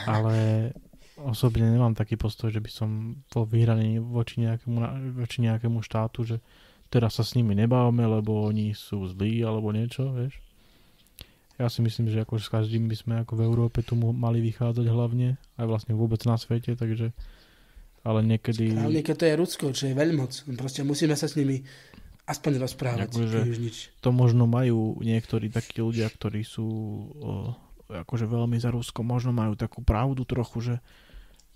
[0.07, 0.71] Ale
[1.19, 4.79] osobne nemám taký postoj, že by som bol vyhraný voči nejakému,
[5.19, 6.37] voči nejakému štátu, že
[6.87, 10.39] teraz sa s nimi nebávame, lebo oni sú zlí alebo niečo, vieš.
[11.63, 14.83] Ja si myslím, že ako s každým by sme ako v Európe tu mali vychádzať
[14.91, 17.15] hlavne, aj vlastne vôbec na svete, takže
[18.03, 18.75] ale niekedy...
[18.75, 20.59] Hlavne keď to je Rusko, čo je veľmoc.
[20.59, 21.63] Proste musíme sa s nimi
[22.27, 23.15] aspoň rozprávať.
[23.15, 23.95] Akože nič.
[24.03, 27.55] to možno majú niektorí takí ľudia, ktorí sú o,
[27.91, 30.77] akože veľmi za Rusko, možno majú takú pravdu trochu, že,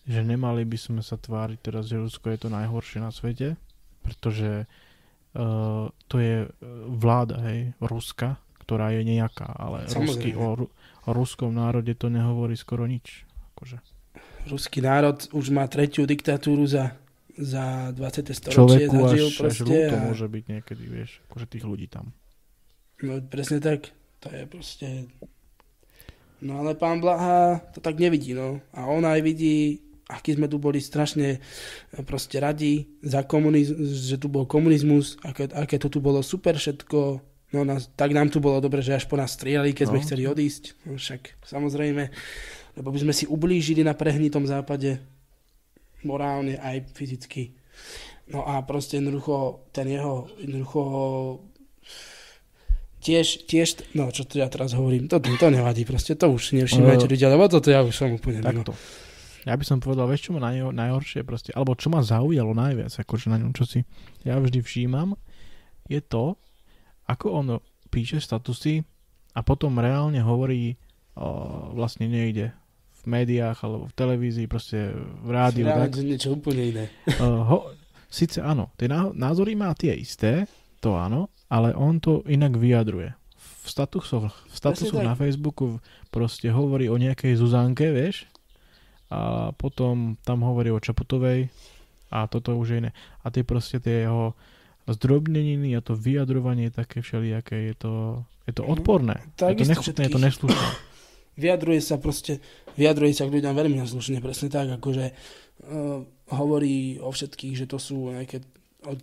[0.07, 3.59] že nemali by sme sa tváriť teraz, že Rusko je to najhoršie na svete,
[4.07, 6.49] pretože uh, to je e,
[6.95, 10.67] vláda, hej, Ruska, ktorá je nejaká, ale rusky, o,
[11.07, 13.23] o ruskom národe to nehovorí skoro nič.
[13.55, 13.79] Akože.
[14.51, 16.99] Ruský národ už má tretiu diktatúru za,
[17.39, 18.35] za 20.
[18.35, 18.91] storočie.
[18.91, 22.11] Človeku zažil až, až proste a- môže byť niekedy, vieš, akože tých ľudí tam.
[23.07, 23.95] No presne tak.
[24.27, 25.07] To je proste...
[26.43, 28.61] No ale pán Blaha to tak nevidí, no.
[28.77, 31.39] A on aj vidí, aký sme tu boli strašne e,
[32.05, 37.25] proste radi za komunizmus, že tu bol komunizmus, aké, aké to tu bolo super všetko.
[37.57, 40.05] No nás, tak nám tu bolo dobre, že až po nás strieľali, keď sme No.
[40.05, 40.65] chceli odísť.
[40.85, 42.05] No však samozrejme,
[42.77, 45.01] lebo by sme si ublížili na prehnitom západe
[46.05, 47.57] morálne aj fyzicky.
[48.29, 50.83] No a proste jednoducho ten jeho jednoducho
[53.01, 56.59] tiež, tiež, no čo to ja teraz hovorím, to, to nevadí, proste to už si
[56.59, 58.43] nevšimajte Eh, ľudia, lebo toto ja už som úplne.
[58.43, 58.75] Takto.
[59.47, 62.91] Ja by som povedal, vieš čo ma naj, najhoršie proste, alebo čo ma zaujalo najviac,
[62.91, 63.87] akože na ňom, čo si
[64.27, 65.15] ja vždy všímam,
[65.87, 66.35] je to,
[67.07, 67.47] ako on
[67.89, 68.83] píše statusy
[69.33, 70.75] a potom reálne hovorí,
[71.15, 71.27] o,
[71.73, 72.51] vlastne niekde
[72.91, 74.91] v médiách alebo v televízii, proste
[75.23, 75.71] v rádiu.
[75.71, 76.03] Reálne Tak.
[76.03, 76.85] niečo úplne iné.
[77.23, 77.59] Uh, ho,
[78.11, 80.51] síce áno, tie ná- názory má tie isté,
[80.83, 83.15] to áno, ale on to inak vyjadruje.
[83.39, 88.31] V statusoch, v statusoch na Facebooku proste hovorí o nejakej Zuzanke, vieš,
[89.07, 91.47] a potom tam hovorí o Čaputovej
[92.11, 92.91] a toto už je iné.
[93.23, 94.35] A tie proste tie jeho
[94.95, 97.93] zdrobneniny a to vyjadrovanie také všelijaké, je to,
[98.47, 99.19] je to odporné.
[99.35, 100.69] je to nechutné, je to neslušné.
[101.37, 102.41] Vyjadruje sa proste,
[102.81, 106.01] vyjadruje sa k ľuďom veľmi neslušne, presne tak, akože uh,
[106.33, 108.41] hovorí o všetkých, že to sú nejaké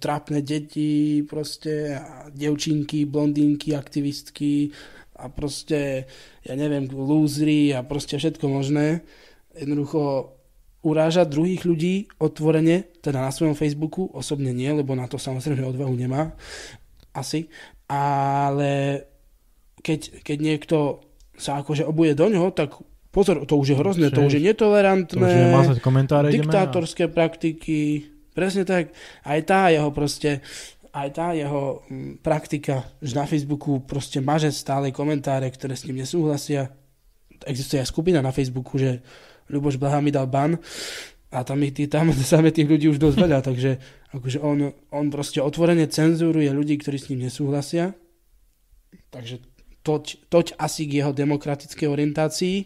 [0.01, 4.73] trápne deti proste a devčinky, blondínky, aktivistky
[5.13, 6.09] a proste,
[6.41, 9.05] ja neviem, lúzry a proste všetko možné.
[9.53, 10.33] Jednoducho
[10.83, 15.95] uráža druhých ľudí otvorene, teda na svojom Facebooku, osobne nie, lebo na to samozrejme odvahu
[15.95, 16.35] nemá,
[17.15, 17.47] asi,
[17.87, 19.05] ale
[19.79, 20.77] keď, keď niekto
[21.39, 22.75] sa akože obuje do ňoho, tak
[23.09, 25.47] pozor, to už je hrozné, to už je netolerantné, To už je
[26.35, 28.91] diktátorské praktiky, presne tak,
[29.23, 30.41] aj tá jeho proste,
[30.93, 36.01] aj tá jeho mm, praktika, že na Facebooku proste maže stále komentáre, ktoré s ním
[36.01, 36.73] nesúhlasia.
[37.43, 39.01] Existuje aj skupina na Facebooku, že
[39.51, 40.59] Ľuboš Blaha mi dal ban
[41.33, 43.81] a tam, ich, tam samé tých ľudí už dosť veľa, takže
[44.13, 47.97] akože on, on proste otvorene cenzúruje ľudí, ktorí s ním nesúhlasia.
[49.09, 49.41] Takže
[49.81, 52.57] toť, toť asi k jeho demokratickej orientácii.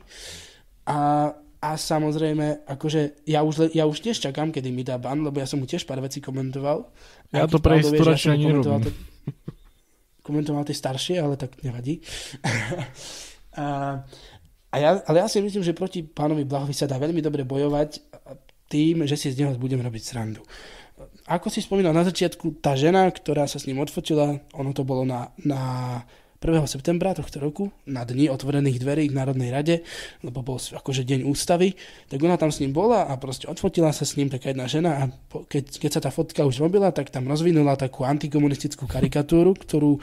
[0.88, 5.40] A, a samozrejme, akože ja už, ja už tiež čakám, kedy mi dá ban, lebo
[5.40, 6.88] ja som mu tiež pár vecí komentoval.
[7.32, 8.96] Ja to pre istotu ja komentoval tie-
[10.28, 12.04] komentoval tie staršie, ale tak nevadí.
[13.63, 14.04] a,
[14.67, 18.03] a ja, ale ja si myslím, že proti pánovi Blahovi sa dá veľmi dobre bojovať
[18.67, 20.43] tým, že si z neho budem robiť srandu.
[21.27, 25.08] Ako si spomínal na začiatku, tá žena, ktorá sa s ním odfotila, ono to bolo
[25.08, 25.60] na, na
[26.39, 26.67] 1.
[26.67, 29.75] septembra tohto roku, na dni otvorených dverí v Národnej rade,
[30.19, 31.73] lebo bol akože deň ústavy,
[32.12, 34.91] tak ona tam s ním bola a proste odfotila sa s ním taká jedna žena
[34.99, 35.03] a
[35.47, 39.99] keď, keď sa tá fotka už robila, tak tam rozvinula takú antikomunistickú karikatúru, ktorú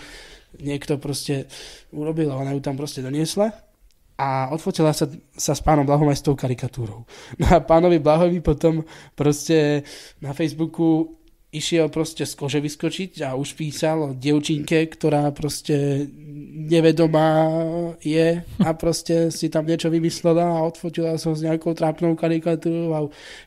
[0.61, 1.51] niekto proste
[1.91, 3.74] urobil a ona ju tam proste doniesla
[4.15, 7.03] a odfotila sa, sa s pánom Blahom aj s tou karikatúrou.
[7.41, 8.87] No a pánovi Blahovi potom
[9.19, 9.83] proste
[10.23, 11.19] na Facebooku
[11.55, 16.07] išiel proste z kože vyskočiť a už písal o dievčinke, ktorá proste
[16.67, 17.31] nevedomá
[18.03, 23.01] je a proste si tam niečo vymyslela a odfotila sa s nejakou trápnou karikatúrou a,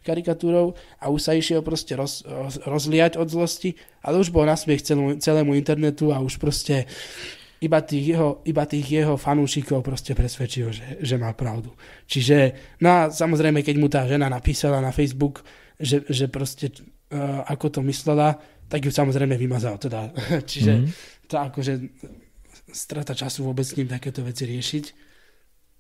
[0.08, 4.56] karikatúrou a už sa išiel proste roz, roz, rozliať od zlosti, ale už bol na
[4.56, 6.88] smiech celú, celému internetu a už proste
[7.58, 11.74] iba tých jeho, iba tých jeho fanúšikov proste presvedčil, že, že má pravdu.
[12.06, 15.42] Čiže, no a samozrejme, keď mu tá žena napísala na Facebook,
[15.82, 16.70] že, že proste
[17.10, 18.38] uh, ako to myslela,
[18.70, 19.82] tak ju samozrejme vymazal.
[19.82, 20.14] Teda.
[20.52, 20.88] Čiže Mhm.
[21.26, 21.74] to akože
[22.70, 24.86] strata času vôbec s ním takéto veci riešiť.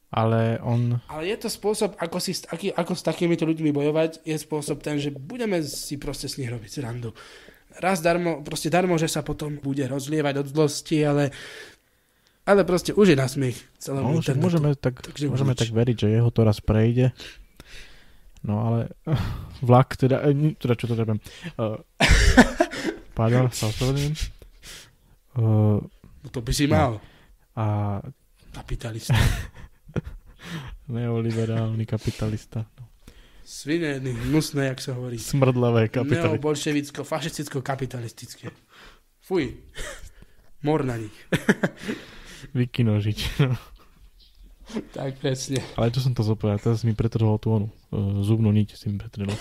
[0.07, 1.03] Ale on...
[1.11, 4.95] Ale je to spôsob, ako, si, aký, ako s takýmito ľuďmi bojovať, je spôsob ten,
[5.03, 7.11] že budeme si proste s nich robiť srandu.
[7.77, 11.29] Raz darmo, proste darmo, že sa potom bude rozlievať od zlosti, ale,
[12.43, 14.41] ale proste už je na smiech celému No, internetu.
[14.41, 17.13] môžeme tak, Takže môžeme tak veriť, že jeho to raz prejde.
[18.41, 18.79] No ale
[19.61, 21.17] vlak teda, ni- teda čo to treba?
[21.53, 21.77] Uh,
[23.13, 24.13] pardon, sa ospravedlňujem.
[25.35, 25.81] Uh,
[26.17, 26.97] No to by si mal.
[27.53, 27.97] A
[28.51, 29.13] Kapitalista.
[30.87, 32.65] neoliberálny kapitalista.
[32.73, 32.86] No.
[33.47, 35.15] Svine, hnusné, jak sa hovorí.
[35.15, 36.35] Smrdlavé kapitalista.
[36.35, 38.51] Neobolševicko, fašisticko, kapitalistické.
[39.23, 39.55] Fuj.
[40.67, 41.15] Mor na nich.
[42.59, 43.19] Vykinožiť.
[43.47, 43.55] No.
[44.91, 45.63] tak presne.
[45.79, 47.67] Ale čo som to zopovedal, teraz mi pretrhol tú onu.
[47.87, 49.31] Uh, zubnú niť si mi pretrhol.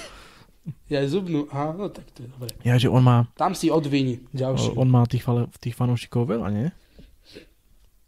[0.87, 1.51] Ja aj zubnú.
[1.51, 2.55] Aha, no tak to je dobre.
[2.62, 4.79] Ja, že on má, Tam si odvini ďalší.
[4.79, 5.27] on má tých,
[5.59, 6.71] tých fanúšikov veľa, nie?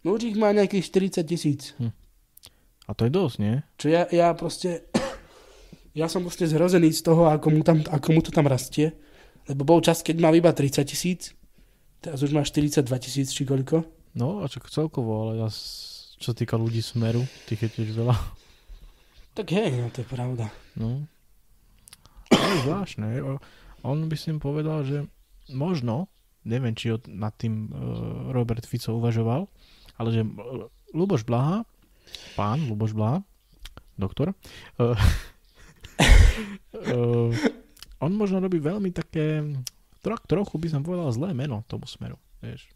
[0.06, 1.74] No už ich má nejakých 40 tisíc.
[2.86, 3.66] A to je dosť, nie?
[3.82, 4.86] Čo ja, ja proste...
[5.98, 8.94] Ja som proste zhrozený z toho, ako mu, tam, ako mu to tam rastie.
[9.50, 11.34] Lebo bol čas, keď mal iba 30 tisíc.
[11.98, 13.82] Teraz už má 42 tisíc, či koľko.
[14.14, 15.50] No, a čo celkovo, ale ja,
[16.22, 18.14] čo týka ľudí smeru, tých je tiež veľa.
[19.34, 20.46] Tak hej, no to je pravda.
[20.78, 21.02] No.
[22.30, 23.18] Je zvláštne.
[23.82, 25.02] On by si im povedal, že
[25.50, 26.06] možno,
[26.46, 29.50] neviem, či od, nad tým uh, Robert Fico uvažoval,
[29.98, 31.66] ale že uh, Luboš Blaha,
[32.38, 33.26] pán Luboš Blaha,
[33.98, 34.34] doktor,
[35.98, 37.30] uh,
[37.98, 39.42] on možno robí veľmi také,
[39.98, 42.66] tro, trochu by som povedal zlé meno tomu smeru, vieš.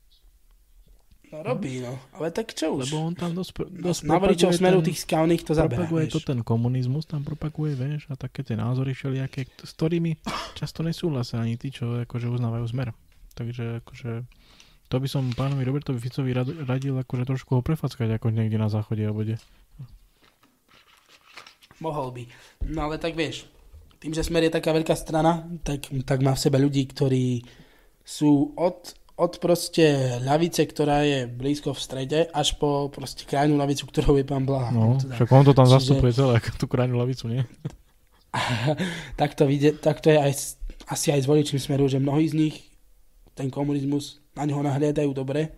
[1.29, 1.97] No robí, no.
[2.13, 2.93] Ale tak čo už?
[2.93, 6.05] Lebo on tam dosť, dosť Na voličov propaguje smeru ten- tých skalných to zaberá, Propaguje
[6.05, 6.13] vieš.
[6.13, 10.21] to ten komunizmus, tam propaguje, vieš, a také tie názory všelijaké, s ktorými
[10.53, 12.93] často nesúhlasia ani tí, čo akože uznávajú smer.
[13.33, 14.29] Takže akože
[14.93, 18.69] to by som pánovi Robertovi Ficovi rad, radil akože trošku ho prefackať ako niekde na
[18.69, 19.41] záchode a bude.
[21.83, 22.23] Mohol by.
[22.71, 23.51] No ale tak vieš,
[23.99, 27.43] tým, že Smer je taká veľká strana, tak, tak má v sebe ľudí, ktorí
[28.03, 33.87] sú od, od proste ľavice, ktorá je blízko v strede, až po proste krajnú ľavicu,
[33.91, 34.71] ktorou je pán Blaha.
[34.71, 35.19] No, Teda.
[35.19, 37.43] však on to tam Čiže- zastupuje celé, tú krajnú lavicu, nie?
[39.21, 40.33] tak, to vidie, tak to je aj,
[40.89, 42.57] asi aj s voličím Smeru, že mnohí z nich
[43.35, 45.53] ten komunizmus na ňoho nahliadajú dobre.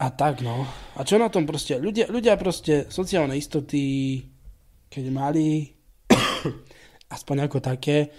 [0.00, 0.64] A tak no.
[0.96, 1.76] A čo na tom proste?
[1.76, 4.24] Ľudia, ľudia proste sociálne istoty,
[4.90, 5.70] keď mali
[7.14, 8.10] aspoň ako také,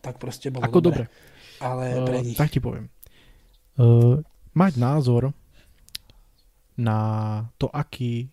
[0.00, 1.04] tak proste bolo Ako dobre.
[1.06, 1.62] dobre.
[1.62, 2.38] Ale Eh, pre nich.
[2.40, 2.88] Tak ti poviem.
[3.74, 4.22] Uh,
[4.54, 5.34] mať názor
[6.74, 6.98] na
[7.58, 8.30] to, aký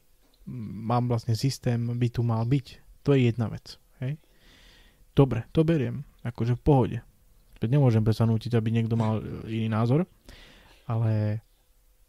[0.81, 2.65] mám vlastne systém by tu mal byť,
[3.05, 3.77] to je jedna vec.
[4.01, 4.17] Hej?
[5.13, 6.05] Dobre, to beriem.
[6.21, 6.97] Akože v pohode.
[7.61, 10.09] Veď nemôžem predsa nútiť, aby niekto mal e, iný názor,
[10.89, 11.45] ale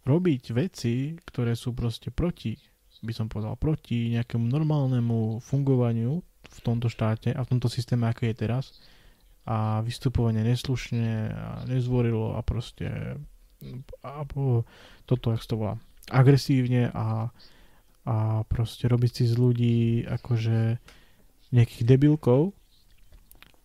[0.09, 2.57] robiť veci, ktoré sú proste proti,
[3.03, 8.31] by som povedal, proti nejakému normálnemu fungovaniu v tomto štáte a v tomto systéme, ako
[8.31, 8.79] je teraz,
[9.43, 13.19] a vystupovanie neslušne a nezvorilo a proste
[14.03, 14.67] a po,
[15.07, 15.75] toto, jak to volá,
[16.11, 17.31] agresívne a,
[18.07, 20.79] a proste robiť si z ľudí akože
[21.55, 22.55] nejakých debilkov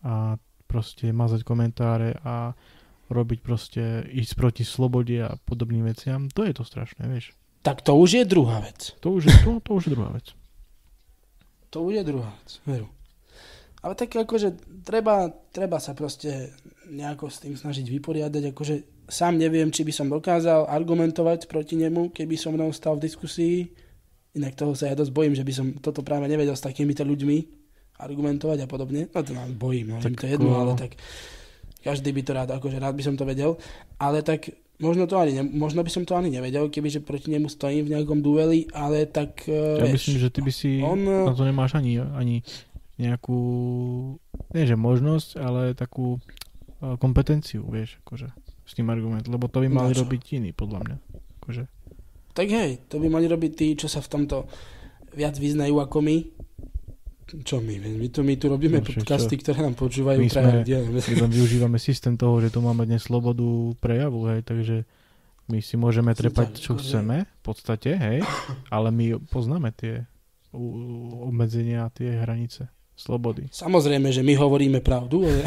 [0.05, 0.37] a
[0.69, 2.53] proste mazať komentáre a
[3.07, 7.31] robiť proste, ísť proti slobode a podobným veciam, to je to strašné, vieš.
[7.61, 8.95] Tak to už je druhá vec.
[9.03, 10.27] To už je, to, to už je druhá vec.
[11.69, 12.87] To bude druhá vec, veru.
[13.83, 16.55] Ale tak akože treba, treba sa proste
[16.87, 18.75] nejako s tým snažiť vyporiadať, akože
[19.07, 23.57] sám neviem, či by som dokázal argumentovať proti nemu, keby som mnou stal v diskusii.
[24.35, 27.37] Inak toho sa ja dosť bojím, že by som toto práve nevedel s takýmito ľuďmi
[27.97, 29.09] argumentovať a podobne.
[29.09, 30.91] No to nám bojím, no, Tak to je jedno, ako- ale tak
[31.83, 33.57] každý by to rád, akože rád by som to vedel.
[33.97, 37.49] Ale tak možno, to ani ne, možno by som to ani nevedel, kebyže proti nemu
[37.49, 41.01] stojím v nejakom dueli, ale tak uh, Ja vieš, myslím, že ty by si on,
[41.01, 42.45] na to nemáš ani, ani
[42.97, 43.39] nejakú,
[44.53, 48.33] nie že možnosť, ale takú eh, kompetenciu, vieš, akože
[48.67, 50.03] s tým argument, lebo to by mali Na čo?
[50.03, 50.95] robiť iní, podľa mňa.
[51.39, 51.63] Akože,
[52.35, 54.45] Tak hej, to by mali robiť tí, čo sa v tomto
[55.15, 56.17] viac vyznajú ako my.
[57.27, 57.75] Čo my?
[57.99, 59.41] My tu, my tu robíme No, podcasty, čo?
[59.43, 63.43] ktoré nám počúvajú my, práve sme, využívame systém toho, že tu máme dnes slobodu
[63.83, 64.87] prejavu, hej, takže
[65.51, 68.19] my si môžeme trepať, čo chceme, v podstate, hej,
[68.71, 70.07] ale my poznáme tie
[71.23, 73.51] obmedzenia, tie hranice slobody.
[73.51, 75.43] Samozrejme, že my hovoríme pravdu, ale,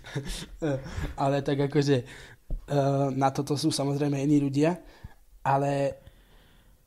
[1.28, 4.80] ale tak akože eh, na toto sú samozrejme iní ľudia,
[5.44, 6.02] ale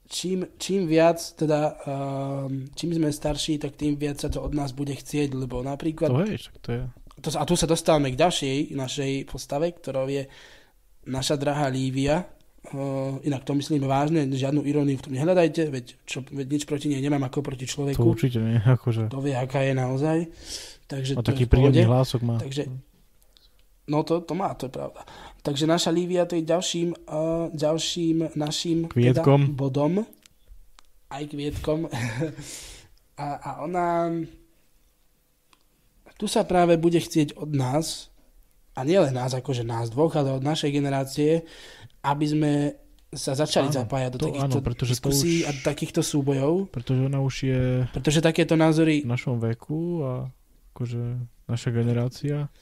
[0.10, 4.74] čím, čím viac, teda eh, čím sme starší, tak tým viac sa to od nás
[4.74, 6.10] bude chcieť, lebo napríklad...
[6.10, 6.84] To je, to je.
[7.19, 10.26] To, a tu sa dostávame k ďalšej našej postave, ktorou je
[11.08, 12.26] naša drahá Lívia.
[12.69, 16.91] Uh, inak to myslíme vážne, žiadnu iróniu v tom nehľadajte, veď, čo, veď nič proti
[16.91, 18.00] nej nemám ako proti človeku.
[18.00, 19.12] To určite nie, akože.
[19.12, 20.17] To vie, aká je naozaj.
[20.89, 22.36] Takže A to taký príjemný hlások má.
[22.39, 22.67] Takže,
[23.88, 25.02] no to, to má, to je pravda.
[25.39, 29.52] Takže naša Lívia to je ďalším, uh, ďalším našim Kvietkom.
[29.52, 29.93] Teda, bodom.
[31.10, 31.89] Aj kvietkom.
[33.23, 34.13] a, a ona
[36.19, 38.12] tu sa práve bude chcieť od nás,
[38.75, 41.43] a nielen nás, akože nás dvoch, ale od našej generácie,
[42.04, 42.54] aby sme
[43.10, 46.69] sa začali Áno, zapájať do to takýchto áno, pretože to diskusí už- a takýchto súbojov.
[46.69, 49.02] Pretože ona už je Pretože takéto názory...
[49.02, 50.12] v našom veku a
[50.71, 51.02] akože
[51.49, 52.54] naša generácia.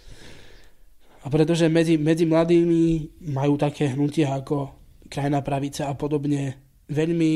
[1.28, 4.72] A pretože medzi, medzi mladými majú také hnutia ako
[5.12, 6.56] krajná pravica a podobne
[6.88, 7.34] veľmi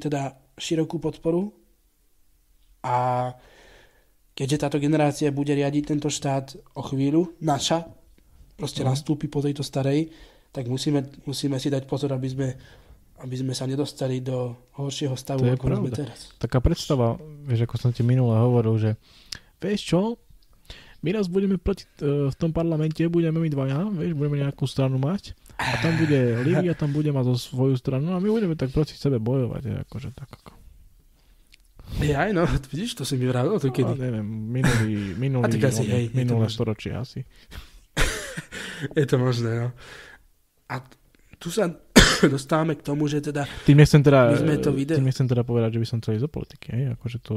[0.00, 1.52] teda širokú podporu.
[2.80, 3.28] A
[4.32, 7.84] keďže táto generácia bude riadiť tento štát o chvíľu, naša,
[8.56, 8.88] proste Mhm.
[8.88, 10.08] nastúpi po tejto starej,
[10.48, 12.48] tak musíme, musíme si dať pozor, aby sme,
[13.20, 16.32] aby sme sa nedostali do horšieho stavu, To je ako sme teraz.
[16.40, 18.90] Taká predstava, vieš, ako som ti minule hovoril, že
[19.60, 20.00] vieš čo,
[21.04, 24.96] my raz budeme proti, e, v tom parlamente, budeme my dvaja, vieš, budeme nejakú stranu
[24.96, 28.72] mať a tam bude Livia, tam bude mať zo svoju stranu a my budeme tak
[28.72, 30.52] proti sebe bojovať, je, akože tak ako.
[32.00, 33.92] Ja, no, vidíš, to si mi vravil, to No, kedy?
[33.94, 37.20] neviem, minulý, minulý, asi, on- hej, minulé storočie asi.
[38.98, 39.68] Je to možné, no.
[40.66, 40.80] A
[41.36, 41.68] tu sa
[42.34, 44.96] dostávame k tomu, že teda Tým nechcem teda, my sme to video...
[44.96, 47.34] tým nechcem teda povedať, že by som chcel ísť do politiky, hej, akože to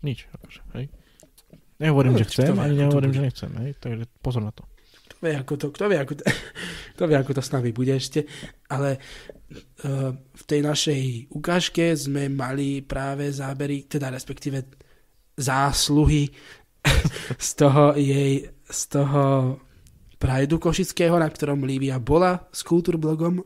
[0.00, 0.86] nič, akože, hej.
[1.76, 4.64] Nehovorím, No, že chcem, ani nehovorím, že nechcem, hej, takže pozor na to.
[5.06, 6.22] Kto vie, ako to, kto vie, ako to,
[6.96, 8.24] kto vie, ako to s nami bude ešte.
[8.72, 11.02] Ale uh, v tej našej
[11.36, 14.64] ukážke sme mali práve zábery, teda respektíve
[15.36, 16.32] zásluhy
[17.48, 19.56] z toho jej, z toho
[20.16, 23.44] Prideu Košického, na ktorom Lívia bola s Kultúrblogom.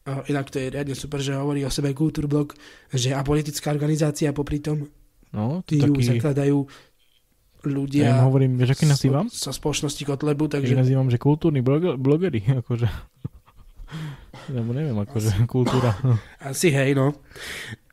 [0.00, 2.56] Uh, inak to je riadne super, že hovorí o sebe Kultúrblog,
[2.88, 4.88] že a politická organizácia popri tom
[5.30, 6.66] No, tí ju taký, zakladajú
[7.64, 9.28] ľudia ja im hovorím, vieš, aký nazývam?
[9.28, 10.64] zo spoločnosti Kotlebu, Takže...
[10.64, 12.88] takže nazývam, že kultúrni bloger, blogeri, akože.
[14.50, 15.94] Nebo neviem, akože kultúra.
[16.02, 16.16] no.
[16.50, 17.14] Asi hej, no.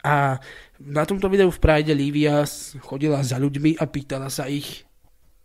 [0.06, 0.40] A
[0.80, 2.46] na tomto videu v Pride Lívia
[2.86, 4.86] chodila za ľuďmi a pýtala sa ich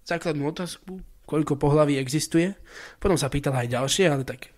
[0.06, 2.52] základnú otázku, koľko pohlaví existuje.
[3.00, 4.52] Potom sa pýtala aj ďalšie, ale tak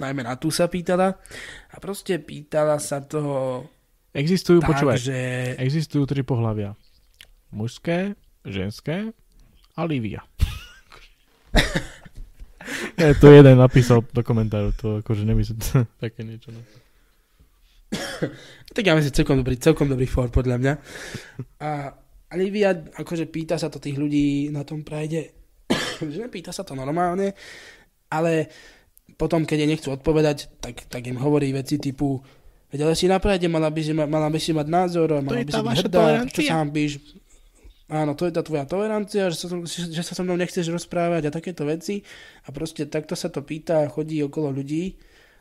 [0.00, 1.18] najmä na tú sa pýtala.
[1.70, 3.20] A proste pýtala sa to
[4.10, 4.98] Existujú, tak, počúvaj,
[5.62, 6.74] existujú tri pohľavia.
[7.54, 9.14] Mužské, ženské
[9.78, 10.26] a Lívia.
[12.98, 15.58] ja, to jeden napísal do komentáru, to akože nemyslím
[16.02, 16.50] také niečo.
[16.50, 16.60] No.
[18.70, 20.74] Tak ja myslím, celkom dobrý, celkom dobrý for, podľa mňa.
[21.62, 21.90] A
[22.34, 25.34] Olivia, akože pýta sa to tých ľudí na tom prajde,
[26.12, 27.34] že nepýta sa to normálne,
[28.10, 28.46] ale
[29.18, 32.22] potom, keď je nechcú odpovedať, tak, tak im hovorí veci typu
[32.70, 35.50] veď ale si na mala by si, ma- mala by si mať názor, mala by
[35.50, 36.92] si byť hrdá, čo sa hambíš.
[37.90, 41.34] Áno, to je tá tvoja tolerancia, že sa, že sa so mnou nechceš rozprávať a
[41.34, 42.06] takéto veci.
[42.46, 44.94] A proste takto sa to pýta a chodí okolo ľudí.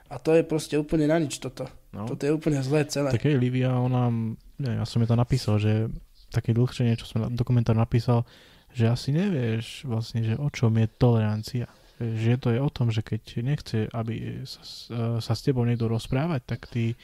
[0.09, 1.69] A to je proste úplne na nič toto.
[1.93, 2.09] No.
[2.09, 3.13] Toto je úplne zlé celé.
[3.13, 4.09] Také Lívia, ona,
[4.57, 5.93] ja som jej to napísal, že
[6.33, 8.25] také dlhšie niečo som na- do komentáru napísal,
[8.73, 11.69] že asi nevieš vlastne, že o čom je tolerancia.
[11.99, 15.91] Že to je o tom, že keď nechce, aby sa, e, sa s tebou niekto
[15.91, 16.95] rozprávať, tak ty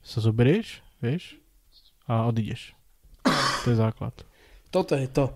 [0.00, 1.36] sa zoberieš, vieš,
[2.08, 2.72] a odídeš.
[3.64, 4.16] To je základ.
[4.72, 5.28] Toto je to.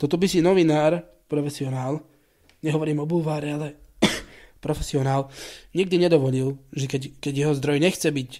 [0.00, 2.00] Toto by si novinár, profesionál,
[2.64, 3.68] nehovorím o bulváre, ale
[4.64, 5.28] profesionál,
[5.76, 8.30] nikdy nedovolil, že keď, keď jeho zdroj nechce byť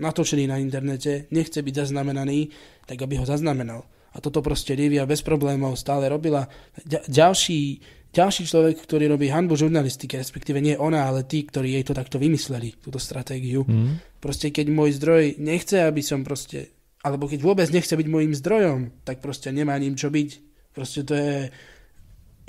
[0.00, 2.50] natočený na internete, nechce byť zaznamenaný,
[2.88, 3.84] tak aby ho zaznamenal.
[4.10, 6.50] A toto proste Livia bez problémov stále robila.
[6.82, 7.78] Ďa, ďalší,
[8.10, 12.18] ďalší človek, ktorý robí hanbu žurnalistike, respektíve nie ona, ale tí, ktorí jej to takto
[12.18, 13.62] vymysleli, túto stratégiu.
[13.62, 14.02] Mm.
[14.18, 16.74] Proste keď môj zdroj nechce, aby som proste,
[17.06, 20.30] alebo keď vôbec nechce byť môjim zdrojom, tak proste nemá ním čo byť.
[20.74, 21.50] Proste to je,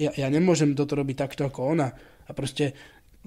[0.02, 1.94] ja, ja nemôžem toto robiť takto ako ona.
[2.26, 2.74] A proste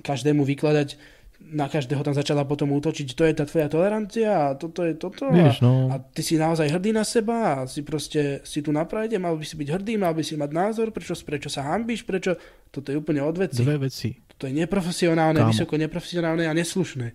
[0.02, 0.98] každému vykladať,
[1.40, 5.28] na každého tam začala potom útočiť, to je tá tvoja tolerancia a toto je toto.
[5.28, 5.92] A, no.
[5.92, 9.36] a ty si naozaj hrdý na seba a si proste, si tu na prajde, mal
[9.36, 12.38] by si byť hrdý, mal by si mať názor, prečo, prečo sa hambíš, prečo,
[12.72, 13.60] toto je úplne od veci.
[13.60, 14.14] Dve veci.
[14.14, 15.50] Toto je neprofesionálne, Kámo.
[15.52, 17.06] vysoko neprofesionálne a neslušné.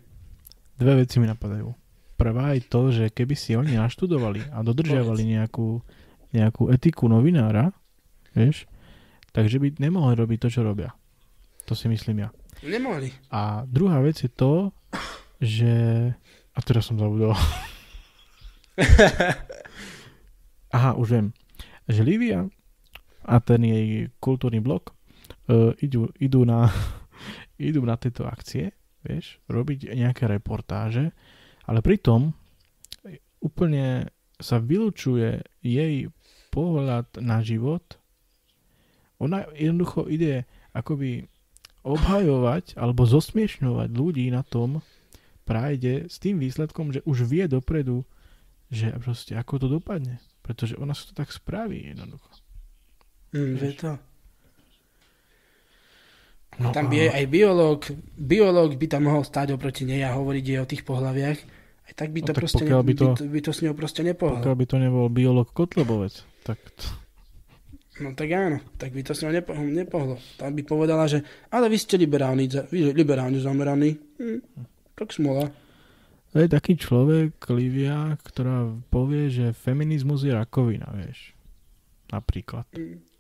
[0.80, 1.67] Dve veci mi napadajú.
[2.20, 5.80] Prvá je to, že keby si oni naštudovali a dodržiavali nejakú,
[6.36, 7.72] nejakú etiku novinára,
[8.36, 8.67] vieš,
[9.32, 10.91] takže by nemohli robiť to, čo robia.
[11.67, 12.30] To si myslím ja.
[12.64, 13.16] Nemohli.
[13.32, 14.76] A druhá vec je to,
[15.39, 15.72] že...
[16.51, 17.32] A teraz som zabudol.
[20.76, 21.28] Aha, už viem.
[21.88, 22.39] Že Livia
[23.24, 24.91] a ten jej kultúrny blok
[25.47, 26.68] uh, idú, idú, na,
[27.62, 28.76] idú na tieto akcie,
[29.07, 31.16] vieš, robiť nejaké reportáže,
[31.64, 32.36] ale pritom
[33.39, 36.12] úplne sa vylučuje jej
[36.51, 37.84] pohľad na život.
[39.20, 41.28] Ona jednoducho ide akoby
[41.82, 44.84] obhajovať alebo zosmiešňovať ľudí na tom
[45.43, 48.05] prajde s tým výsledkom, že už vie dopredu,
[48.69, 50.21] že proste ako to dopadne.
[50.41, 52.30] Pretože ona sa to tak spraví jednoducho.
[53.32, 53.91] Mm, vie to.
[56.57, 57.80] No tam a- by aj, aj biológ,
[58.13, 61.39] biológ by tam mohol stáť oproti nej a hovoriť jej o tých pohľaviach.
[61.88, 63.51] Aj tak by No to tak proste, pokiaľ ne, by by, to- to, by to
[63.51, 64.38] s ňou proste nepohlo.
[64.38, 66.13] Pokiaľ by to nebol biolog Kotlebovec,
[66.43, 66.89] tak t-
[68.00, 70.16] No tak áno, tak by to s ňou nepo, nepohlo.
[70.39, 71.20] Tam by povedala, že
[71.52, 74.00] ale vy ste liberálni, vy liberálne zameraní.
[74.16, 74.39] Hm,
[74.95, 75.52] tak smola.
[76.32, 81.36] to je taký človek, Livia, ktorá povie, že feminizmus je rakovina, vieš.
[82.10, 82.66] Napríklad.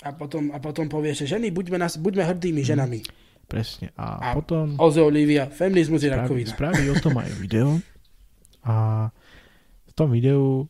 [0.01, 2.99] A potom, a potom povie, že ženy, buďme, nás, buďme hrdými ženami.
[3.45, 3.89] Presne.
[3.97, 6.49] A, A potom Oze Olivia, feminizmus je spraví, rakovina.
[6.49, 7.69] spraví o tom aj video
[8.61, 9.09] a
[9.89, 10.69] v tom videu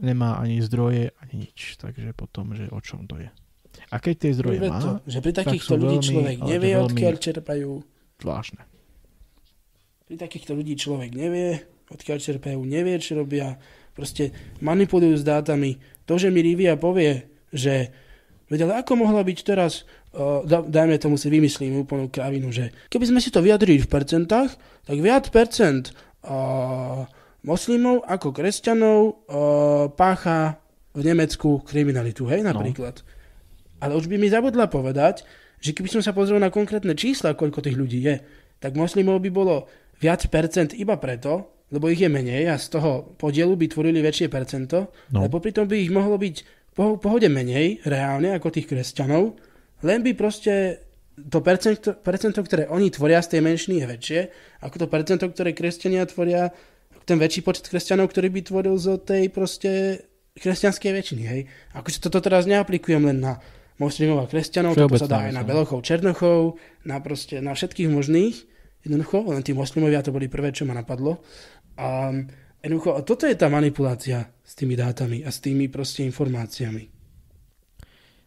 [0.00, 1.78] nemá ani zdroje, ani nič.
[1.78, 3.30] Takže potom, že o čom to je.
[3.90, 6.36] A keď tie zdroje Veď má, to, že pri tak takýchto sú ľudí veľmi, človek
[6.46, 7.70] nevie, odkiaľ čerpajú.
[8.22, 8.62] Zvláštne.
[10.06, 13.58] Pri takýchto ľudí človek nevie, odkiaľ čerpajú, nevie, čo robia.
[13.94, 15.78] Proste manipulujú s dátami.
[16.06, 17.90] To, že mi Rivia povie, že
[18.50, 22.74] veď ale ako mohla byť teraz, uh, da, dajme tomu si vymyslím úplnú kravinu, že
[22.90, 25.94] keby sme si to vyjadrili v percentách, tak viac percent
[26.26, 27.06] uh,
[27.44, 29.12] moslimov ako kresťanov uh,
[29.92, 30.58] pácha
[30.96, 33.04] v Nemecku kriminalitu, hej, napríklad.
[33.82, 35.26] Ale už by mi zabudla povedať,
[35.60, 38.16] že keby som sa pozrel na konkrétne čísla, koľko tých ľudí je,
[38.62, 39.68] tak moslimov by bolo
[40.00, 44.28] viac percent iba preto, lebo ich je menej a z toho podielu by tvorili väčšie
[44.30, 45.24] percento, No.
[45.24, 46.36] ale popri tom by ich mohlo byť
[46.74, 49.34] po pohode menej reálne ako tých kresťanov,
[49.82, 50.84] len by proste
[51.14, 54.20] to percento, percento, ktoré oni tvoria z tej menšiny je väčšie,
[54.66, 56.50] ako to percento, ktoré kresťania tvoria,
[57.04, 60.02] ten väčší počet kresťanov, ktorý by tvoril zo tej proste
[60.34, 61.40] kresťanskej väčšiny, hej.
[61.76, 63.38] Akože toto teraz neaplikujem len na
[63.78, 68.34] moslimov a kresťanov, toto sa dá aj na belochov, černochov, na proste, na všetkých možných,
[68.82, 71.22] jednoducho, len tí moslimovia to boli prvé, čo ma napadlo.
[71.78, 72.10] A
[72.62, 76.90] jednoducho, a toto je tá manipulácia s tými dátami a s tými proste informáciami.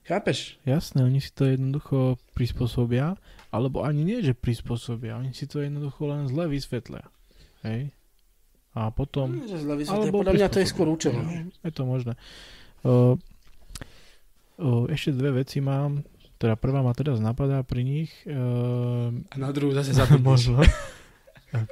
[0.08, 0.56] Chápeš?
[0.64, 3.20] Jasné, oni si to jednoducho prispôsobia,
[3.52, 7.04] alebo ani nie, že prispôsobia, oni si to jednoducho len zle vysvetlia.
[7.68, 7.92] Hej?
[8.78, 9.42] A potom...
[9.42, 11.50] Že zle vysvetlia, podľa mňa to je skôr účelové.
[11.50, 12.14] No, je to možné.
[12.86, 13.18] Uh,
[14.62, 16.06] uh, ešte dve veci mám,
[16.38, 18.14] teda prvá ma teraz napadá pri nich.
[18.30, 20.22] Uh, A na druhú zase zabudneš.
[20.30, 20.62] možno.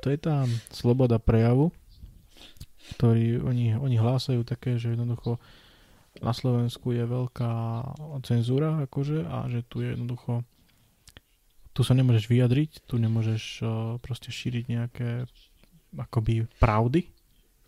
[0.01, 1.69] To je tá sloboda prejavu,
[2.97, 5.37] ktorý oni, oni hlásajú také, že jednoducho
[6.25, 7.53] na Slovensku je veľká
[8.25, 10.41] cenzúra akože a že tu je jednoducho
[11.75, 15.27] tu sa nemôžeš vyjadriť, tu nemôžeš uh, proste šíriť nejaké
[15.97, 17.07] akoby pravdy,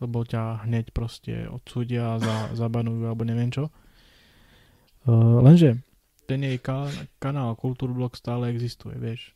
[0.04, 3.72] lebo ťa hneď proste odsúdia, za, zabanujú alebo neviem čo.
[5.08, 5.80] Uh, lenže
[6.28, 9.32] ten jej ka- kanál Kultúrblok stále existuje, vieš.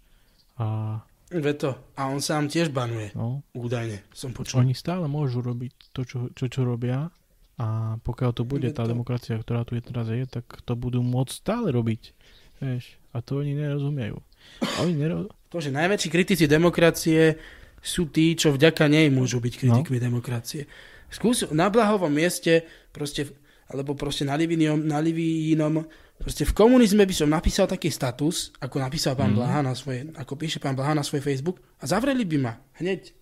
[0.60, 1.00] A
[1.32, 1.72] Ve to.
[1.96, 3.16] A on sám tiež banuje.
[3.16, 3.40] No.
[3.56, 4.60] Údajne, som počul.
[4.60, 7.08] Oni stále môžu robiť to, čo, čo, čo robia
[7.56, 11.00] a pokiaľ to bude Je tá demokracia, ktorá tu je teraz je, tak to budú
[11.00, 12.12] môcť stále robiť.
[12.60, 14.20] Vieš, a to oni nerozumejú.
[14.60, 15.32] A oni nero...
[15.52, 17.40] To, že najväčší kritici demokracie
[17.82, 20.04] sú tí, čo vďaka nej môžu byť kritikmi No.
[20.04, 20.70] demokracie.
[21.08, 23.28] Skús na blahovom mieste proste
[23.68, 25.84] alebo proste na Livinom, na Livinom.
[26.16, 29.36] Proste v komunizme by som napísal taký status, ako napísal pán Mhm.
[29.36, 33.16] Blaha na svoje, ako píše pán Blaha na svoj Facebook a zavreli by ma hneď.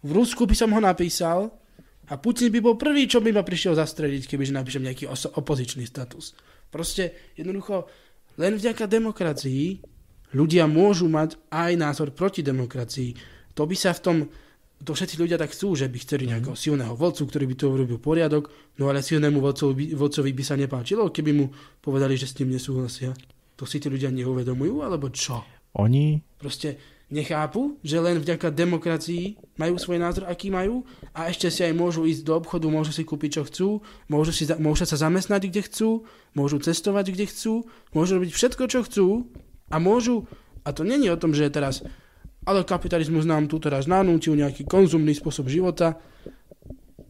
[0.00, 1.52] V Rusku by som ho napísal
[2.06, 5.84] a Putin by bol prvý, čo by ma prišiel zastreliť, kebyže napíšem nejaký oso- opozičný
[5.84, 6.32] status.
[6.66, 7.84] Proste jednoducho
[8.36, 9.82] len vďaka demokracii
[10.32, 13.39] ľudia môžu mať aj názor proti demokracii.
[13.54, 14.16] To by sa v tom,
[14.80, 17.98] to všetci ľudia tak chcú, že by chceli nejakého silného vodcu, ktorý by to urobil
[18.00, 18.48] poriadok,
[18.80, 21.46] no ale silnému vodcovi, vodcovi by sa nepáčilo, keby mu
[21.84, 23.12] povedali, že s tým nesúhlasia.
[23.60, 25.44] To si tí ľudia neuvedomujú, alebo čo?
[25.76, 26.80] Oni, Proste
[27.10, 32.06] nechápu, že len vďaka demokracii majú svoj názor, aký majú a ešte si aj môžu
[32.06, 33.68] ísť do obchodu, môžu si kúpiť, čo chcú,
[34.06, 35.88] môžu, si, môžu sa zamestnať, kde chcú,
[36.38, 37.52] môžu cestovať, kde chcú,
[37.92, 39.06] môžu robiť všetko, čo chcú
[39.68, 40.30] a môžu,
[40.62, 41.82] a to není o tom, že teraz,
[42.44, 46.00] ale kapitalizmus nám tu teraz nanútil nejaký konzumný spôsob života,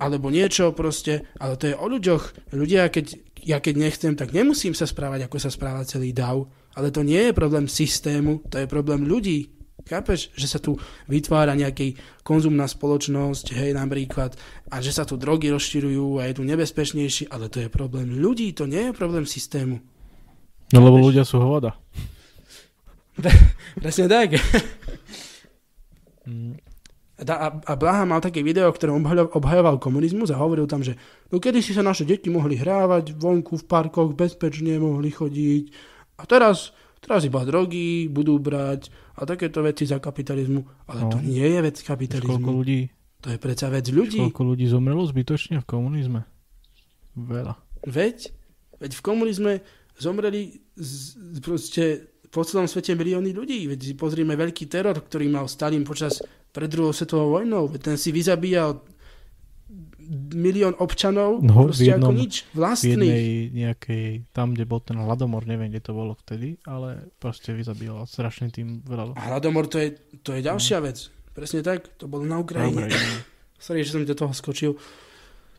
[0.00, 2.56] alebo niečo proste, ale to je o ľuďoch.
[2.56, 6.48] Ľudia, keď, ja keď nechcem, tak nemusím sa správať, ako sa správa celý dav.
[6.72, 9.52] Ale to nie je problém systému, to je problém ľudí.
[9.84, 10.76] Chápeš, že sa tu
[11.08, 14.36] vytvára nejaký konzumná spoločnosť, hej, napríklad,
[14.72, 18.52] a že sa tu drogy rozširujú a je tu nebezpečnejší, ale to je problém ľudí,
[18.56, 19.80] to nie je problém systému.
[20.72, 21.76] no lebo ľudia sú hovada.
[23.76, 24.28] Presne tak.
[26.24, 26.56] Mm.
[27.20, 30.96] A, a, Blaha mal také video, obhajo- obhajoval komunizmus a hovoril tam, že
[31.28, 35.64] no kedy si sa naše deti mohli hrávať vonku v parkoch, bezpečne mohli chodiť
[36.16, 40.64] a teraz, teraz iba drogy budú brať a takéto veci za kapitalizmu.
[40.86, 41.10] Ale No.
[41.10, 42.40] to nie je vec kapitalizmu.
[42.40, 42.80] koľko ľudí,
[43.20, 44.16] To je predsa vec ľudí.
[44.18, 46.24] koľko ľudí zomrelo zbytočne v komunizme?
[47.12, 47.52] Veľa.
[47.84, 48.32] Veď,
[48.76, 49.52] veď v komunizme
[49.94, 50.96] zomreli z,
[51.38, 53.66] proste po celom svete milióny ľudí.
[53.66, 57.66] Veď si pozrime veľký teror, ktorý mal Stalin počas pred druhou svetovou vojnou.
[57.66, 58.78] Veď ten si vyzabíjal
[60.32, 62.34] milión občanov No, v proste jednom, ako nič.
[62.44, 62.90] v Vlastných.
[62.92, 63.22] jednej
[63.52, 68.48] nejakej, tam, kde bol ten hladomor, neviem, kde to bolo vtedy, ale proste vyzabíjal strašne
[68.48, 69.14] tým veľa.
[69.14, 70.98] A hladomor to je, to je ďalšia vec.
[71.30, 72.74] Presne tak, to bolo na Ukrajine.
[72.74, 73.18] Na Ukrajine.
[73.62, 74.74] Sorry, že som do toho skočil.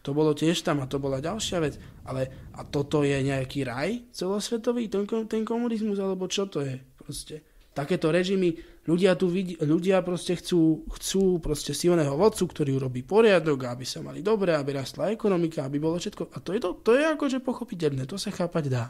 [0.02, 1.78] To bolo tiež tam a to bola ďalšia vec.
[2.04, 2.26] Ale
[2.58, 6.82] a toto je nejaký raj celosvetový, ten, ten komunizmus, alebo čo to je?
[6.98, 7.46] Proste.
[7.72, 13.64] Takéto režimy, ľudia tu vidí, ľudia proste chcú, chcú proste silného vodcu, ktorý urobí poriadok,
[13.70, 16.36] aby sa mali dobre, aby rastla ekonomika, aby bolo všetko.
[16.36, 18.86] A to je, to, to je akože pochopiteľné, to sa chápať dá.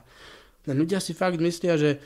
[0.66, 2.02] Len ľudia si fakt myslia, že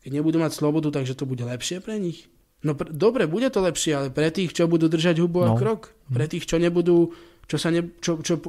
[0.00, 2.28] keď nebudú mať slobodu, takže to bude lepšie pre nich.
[2.64, 5.60] No pr- dobre, bude to lepšie, ale pre tých, čo budú držať hubu a No.
[5.60, 7.12] krok, pre tých, čo nebudú,
[7.46, 8.40] čo sa ne, čo, čo,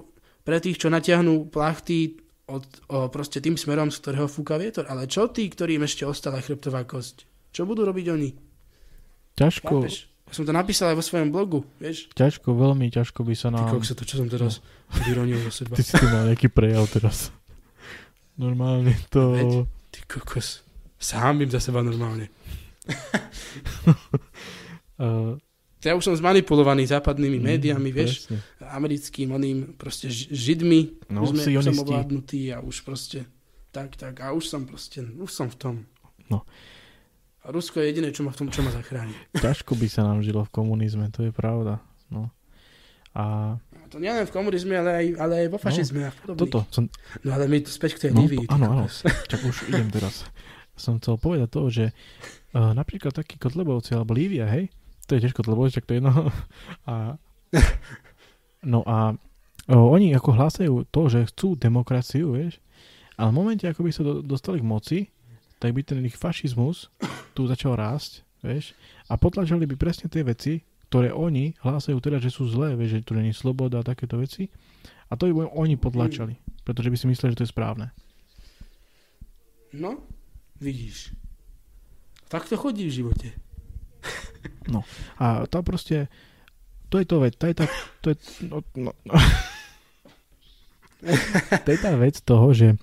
[0.46, 4.86] pre tých, čo natiahnú plachty od, o, proste tým smerom, z ktorého fúka vietor.
[4.86, 7.26] Ale čo tí, ktorým ešte ostala chrbtová kosť?
[7.50, 8.30] Čo budú robiť oni?
[9.36, 9.96] Ťažko, Chápeš?
[10.26, 12.10] Ja som to napísal aj vo svojom blogu, vieš?
[12.18, 13.78] ťažko, veľmi ťažko by sa Ty nám...
[13.78, 14.58] kokso, to čo som teraz
[15.06, 15.76] vyronil zo seba.
[15.78, 17.30] Ty si tu mal nejaký prejav teraz.
[18.36, 19.38] Normálne to...
[19.38, 19.54] Veď,
[19.94, 20.66] ty kokos.
[20.98, 22.34] Sám za seba normálne.
[24.98, 25.38] Uh,
[25.86, 28.42] Ja už som zmanipulovaný západnými Mm, médiami, vieš, presne.
[28.68, 33.24] americkým, oným, proste židmi, No, už sme, už som ovládnutí a už proste,
[33.70, 35.76] tak, tak, a už som proste, už som v tom.
[36.26, 36.42] No.
[37.40, 39.14] A Rusko je jediné, čo ma v tom, čo ma zachráni.
[39.36, 41.78] ťažko by sa nám žilo v komunizme, to je pravda.
[42.08, 42.34] No.
[43.14, 46.18] A A to nie len v komunizme, ale aj, ale aj vo fašizme a v
[46.20, 46.42] podobných.
[46.42, 46.84] toto som...
[47.22, 48.44] No ale my tu späť k tej No, Livii.
[48.44, 48.86] ty áno, áno.
[49.30, 50.26] Čak už idem teraz.
[50.74, 54.68] Som chcel povedať to, že uh, napríklad takí Kotlebovci alebo Lívia, hej,
[55.06, 56.14] to je tiež Kotlebovci, čak to je jedno.
[56.90, 57.18] A,
[58.66, 62.60] no a uh, oni ako hlásajú to, že chcú demokraciu, vieš,
[63.16, 65.00] ale v momente, ako by sa do, dostali k moci,
[65.62, 66.92] tak by ten ich fašizmus
[67.32, 68.76] tu začal rásť, vieš,
[69.08, 73.08] a potlačali by presne tie veci, ktoré oni hlásajú teda, že sú zlé, vieš, že
[73.08, 74.52] tu není sloboda a takéto veci.
[75.10, 77.88] A to by oni potlačali, pretože by si mysleli, že to je správne.
[79.76, 80.02] No,
[80.58, 81.12] vidíš.
[82.32, 83.28] Tak to chodí v živote.
[84.74, 84.82] No
[85.22, 86.10] a to proste,
[86.90, 87.66] to je to vec, to je tá,
[88.02, 88.18] to je,
[88.50, 89.14] no, no, no.
[91.66, 92.74] to je tá vec toho, že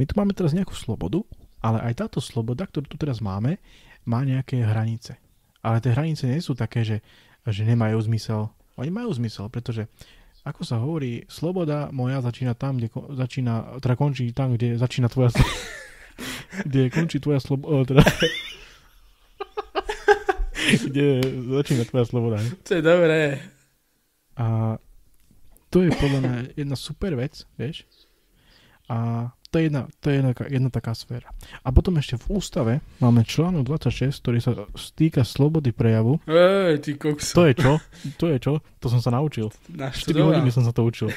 [0.00, 1.20] my tu máme teraz nejakú slobodu,
[1.60, 3.60] ale aj táto sloboda, ktorú tu teraz máme,
[4.08, 5.20] má nejaké hranice.
[5.60, 7.04] Ale tie hranice nie sú také, že,
[7.44, 8.48] že nemajú zmysel.
[8.80, 9.92] Oni majú zmysel, pretože
[10.40, 15.12] ako sa hovorí, sloboda moja začína tam, kde ko- začína, teda končí tam, kde začína
[15.12, 15.60] tvoja sloboda.
[16.68, 18.02] kde končí tvoja sloboda, teda,
[20.78, 21.06] kde
[21.50, 22.38] začína tvoja sloboda.
[22.66, 23.20] To je dobré.
[24.36, 24.78] A
[25.70, 27.86] to je podľa mňa jedna super vec, vieš.
[28.90, 31.26] A to je, jedna, to je jedna, jedna taká sféra.
[31.66, 36.22] A potom ešte v ústave máme článok 26, ktorý sa stýka slobody prejavu.
[36.26, 37.34] Ej, ty kokso.
[37.34, 37.72] To je čo?
[38.18, 38.52] To je čo?
[38.62, 39.50] To som sa naučil.
[39.50, 40.38] 4 Naštudoval.
[40.38, 41.10] hodiny som sa to učil.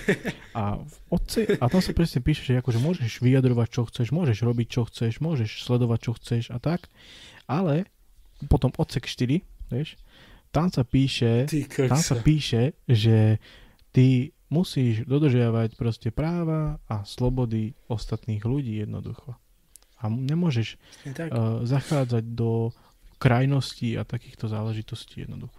[0.58, 4.42] A, v odce, a tam sa presne píše, že akože môžeš vyjadrovať, čo chceš, môžeš
[4.42, 6.90] robiť, čo chceš, môžeš sledovať, čo chceš a tak.
[7.46, 7.86] Ale
[8.46, 9.42] potom odsek 4,
[9.72, 9.98] vieš,
[10.54, 11.50] tam sa píše,
[11.90, 13.42] tam sa píše, že
[13.90, 19.34] ty musíš dodržiavať proste práva a slobody ostatných ľudí jednoducho.
[19.98, 20.78] A nemôžeš
[21.18, 21.34] tak.
[21.34, 22.70] uh, zachádzať do
[23.18, 25.58] krajností a takýchto záležitostí jednoducho.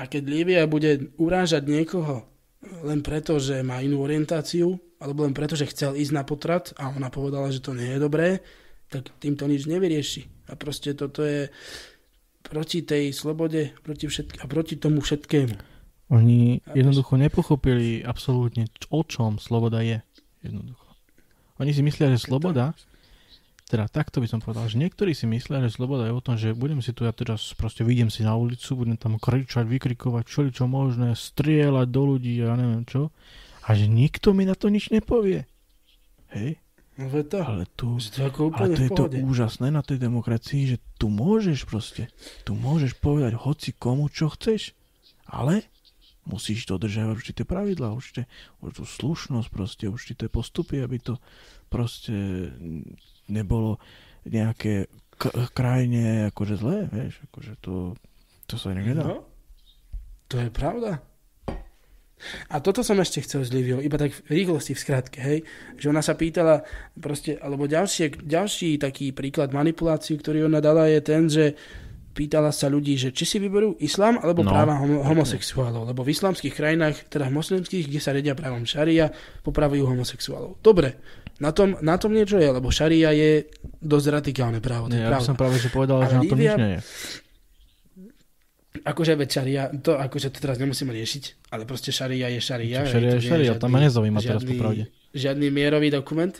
[0.00, 2.24] A keď Lívia bude urážať niekoho
[2.84, 6.92] len preto, že má inú orientáciu, alebo len preto, že chcel ísť na potrat a
[6.92, 8.44] ona povedala, že to nie je dobré,
[8.92, 10.39] tak týmto nič nevyrieši.
[10.50, 11.46] A proste toto je
[12.42, 15.54] proti tej slobode proti všetk- a proti tomu všetkému.
[16.10, 20.02] Oni jednoducho nepochopili absolútne, o čom sloboda je.
[20.42, 20.90] Jednoducho.
[21.62, 22.74] Oni si myslia, že sloboda,
[23.70, 26.50] teda takto by som povedal, že niektorí si myslia, že sloboda je o tom, že
[26.50, 30.40] budem si tu ja teraz proste vyjdem si na ulicu, budem tam kričať, vykrikovať, čo
[30.50, 33.14] čo možné, strieľať do ľudí ja neviem čo.
[33.70, 35.46] A že nikto mi na to nič nepovie.
[36.34, 36.58] Hej?
[37.00, 37.38] No veď to.
[37.40, 41.64] Ale tu, to ako ale to je to úžasné na tej demokracii, že tu môžeš
[41.64, 42.12] proste,
[42.44, 44.76] tu môžeš povedať hoci komu, čo chceš,
[45.24, 45.64] ale
[46.28, 48.28] musíš dodržiavať určité pravidlá, určite,
[48.60, 51.16] určitú slušnosť, proste určité postupy, aby to
[51.72, 52.52] proste
[53.32, 53.80] nebolo
[54.28, 57.96] nejaké k- krajine akože zlé, vieš, akože to,
[58.44, 59.08] to sa nedá.
[59.08, 59.24] No,
[60.28, 61.00] to je pravda.
[62.46, 65.38] A toto som ešte chcel s Liviou, iba tak v rýchlosti, v skratke, hej,
[65.74, 66.62] že ona sa pýtala
[66.94, 71.56] proste, alebo ďalšie, ďalší taký príklad manipulácií, ktorý ona dala je ten, že
[72.10, 76.10] pýtala sa ľudí, že či si vyberú islám alebo No, práva homo- homosexuálov, lebo v
[76.10, 79.08] islamských krajinách, teda v moslimských, kde sa redia právom šaria,
[79.40, 80.58] popravujú homosexuálov.
[80.58, 80.98] Dobre,
[81.38, 83.46] na tom, na tom niečo je, lebo šaria je
[83.80, 85.24] dosť radikálne právo, to je ja pravda.
[85.24, 86.80] som práve že povedal, že Ale na to nič Lívia- nie je.
[88.70, 92.86] Akože veď šaria, to akože to teraz nemusíme riešiť, ale proste šaria je šaria.
[92.86, 94.86] Čo šaria to je šaria, tam ma nezaujíma teraz popravde.
[95.10, 96.30] Žiadny mierový dokument,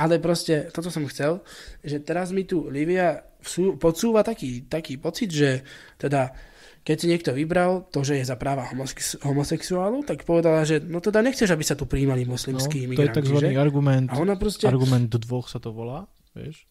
[0.00, 1.44] ale proste toto som chcel,
[1.84, 5.60] že teraz mi tu Livia vsú, podsúva taký, taký pocit, že
[6.00, 6.32] teda
[6.80, 11.02] keď si niekto vybral to, že je za práva homosex- homosexuálov, tak povedala, že no
[11.02, 13.36] teda nechceš, aby sa tu príjmali moslimskí No, to je imigranti, tzv.
[13.42, 13.58] že?
[13.58, 14.64] argument, A ona proste...
[14.70, 16.62] argument dvoch sa to volá, vieš.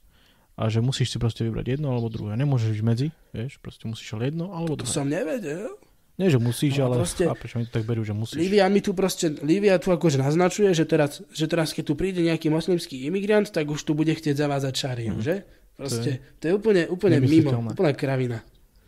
[0.56, 2.40] A že musíš si proste vybrať jedno alebo druhé.
[2.40, 4.94] Nemôžeš byť medzi, vieš, proste musíš len jedno alebo To druhé.
[4.94, 5.76] som nevedel.
[6.16, 8.40] Nie, že musíš, No ale proste- chápeš, oni to tak berú, že musíš.
[8.40, 12.24] Lívia mi tu proste, Lívia tu akože naznačuje, že teraz, že teraz keď tu príde
[12.24, 15.44] nejaký moslimský imigrant, tak už tu bude chcieť zavázať šáriu, že?
[15.76, 18.40] Proste, to je úplne, úplne mimo, úplná kravina.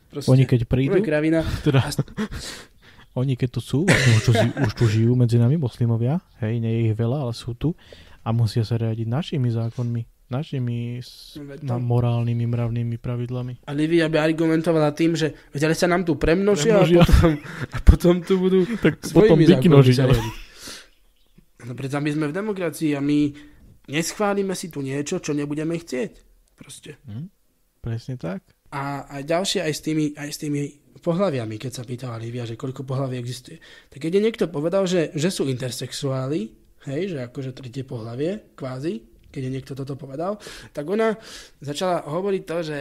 [0.07, 1.43] Proste, Oni keď prídu, kravina.
[1.68, 4.32] teda, A oni keď tu sú, vlastne už tu,
[4.63, 7.76] už tu žijú medzi nami moslimovia, hej, nie je ich veľa, ale sú tu
[8.24, 11.00] a musia sa riadiť našimi zákonmi, našimi
[11.64, 13.64] na morálnymi, mravnými pravidlami.
[13.64, 17.02] A Livia by argumentovala tým, že veď sa nám tu premnožia, Premnožia.
[17.02, 17.32] A, potom,
[17.72, 19.98] a potom tu budú Tak potom vyknožiť.
[21.68, 23.32] No predsa my sme v demokracii a my
[23.88, 26.12] neschválime si tu niečo, čo nebudeme chcieť.
[26.60, 27.00] Proste.
[27.80, 28.44] Presne tak.
[28.68, 30.62] A, a ďalšie aj s tými, aj s tými
[31.00, 33.64] pohľaviami, keď sa pýtala Lívia, že koľko pohlaví existuje.
[33.88, 36.52] Tak keď je niekto povedal, že, že sú intersexuáli,
[36.90, 40.40] hej, že akože tretie pohlavie, kvázi, keď je niekto toto povedal,
[40.72, 41.16] tak ona
[41.60, 42.78] začala hovoriť to, že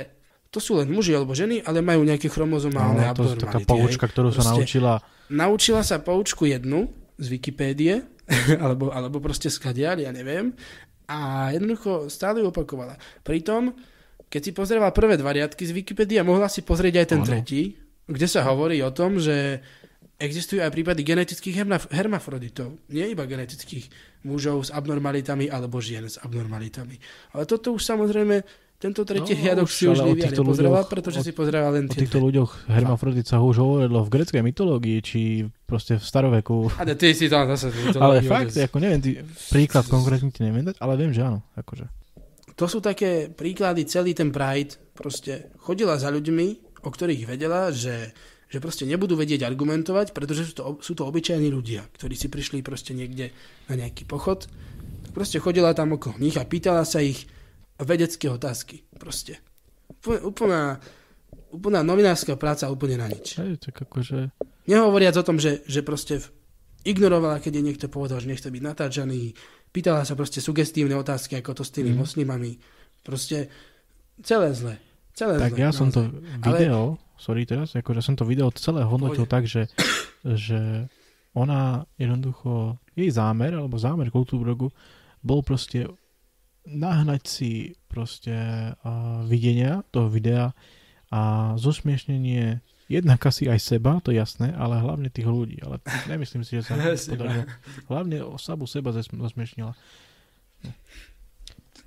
[0.50, 4.06] to sú len muži alebo ženy, ale majú nejaké chromozomálne No, to je taká poučka,
[4.08, 5.04] ktorú sa naučila.
[5.28, 6.88] Naučila sa poučku jednu
[7.18, 8.06] z Wikipédie,
[8.64, 10.54] alebo, alebo proste skadiaľ, ja neviem.
[11.06, 12.98] A jednoducho stále ju opakovala.
[13.22, 13.74] Pritom,
[14.26, 17.28] keď si pozrela prvé dva riadky z Wikipédie, mohla si pozrieť aj ten Áno.
[17.28, 19.62] tretí, kde sa hovorí o tom, že
[20.16, 22.80] existujú aj prípady genetických hermaf- hermafroditov.
[22.88, 23.88] Nie iba genetických
[24.24, 26.96] mužov s abnormalitami alebo žien s abnormalitami.
[27.32, 28.40] Ale toto už samozrejme,
[28.76, 31.32] tento tretí No, riadok už, si už o Livia týchto nepozrela, ľuďoch- pretože o- si
[31.32, 32.26] pozrela len O tie týchto dve.
[32.28, 35.20] ľuďoch hermafrodit sa už hovorilo v greckej mytológii, či
[35.64, 36.68] proste v staroveku.
[36.74, 37.72] A ty si tam zase...
[37.96, 39.10] ale fakt, ako neviem, ty,
[39.48, 41.40] príklad konkrétne ti neviem dať, ale viem, že áno.
[41.54, 41.88] Akože.
[42.52, 46.46] To sú také príklady, celý ten Pride proste chodila za ľuďmi,
[46.80, 48.12] o ktorých vedela, že,
[48.46, 52.60] že proste nebudú vedieť argumentovať, pretože sú to, sú to obyčajní ľudia, ktorí si prišli
[52.60, 53.34] proste niekde
[53.66, 54.46] na nejaký pochod.
[55.10, 57.26] Proste chodila tam okolo nich a pýtala sa ich
[57.76, 58.86] vedecké otázky.
[58.94, 59.42] Proste.
[60.04, 60.78] Úplná,
[61.50, 63.34] úplná novinárska práca úplne na nič.
[63.36, 64.30] Hej, tak akože...
[64.66, 66.22] Nehovoriac o tom, že, že proste
[66.82, 69.34] ignorovala, keď jej niekto povedal, že nechce byť natáčaný.
[69.68, 71.98] Pýtala sa proste sugestívne otázky, ako to s tými Mhm.
[71.98, 72.52] moslimami.
[73.02, 73.50] Proste
[74.20, 74.74] celé zle.
[75.12, 75.60] Celé Tak zle.
[75.60, 76.44] ja som to naozaj.
[76.44, 79.68] video, sorry teraz, akože som to video celé hodnotil tak, že,
[80.22, 80.88] že
[81.36, 84.72] ona jednoducho, jej zámer, alebo zámer Kultúrbrogu
[85.20, 85.90] bol proste
[86.66, 87.52] nahnať si
[87.86, 88.32] proste
[88.72, 90.56] uh, videnia toho videa
[91.12, 95.58] a zosmiešnenie jednak asi aj seba, to je jasné, ale hlavne tých ľudí.
[95.62, 96.78] Ale nemyslím si, že sa
[97.12, 97.46] podarilo.
[97.90, 99.74] Hlavne sabu seba zosmiešnila.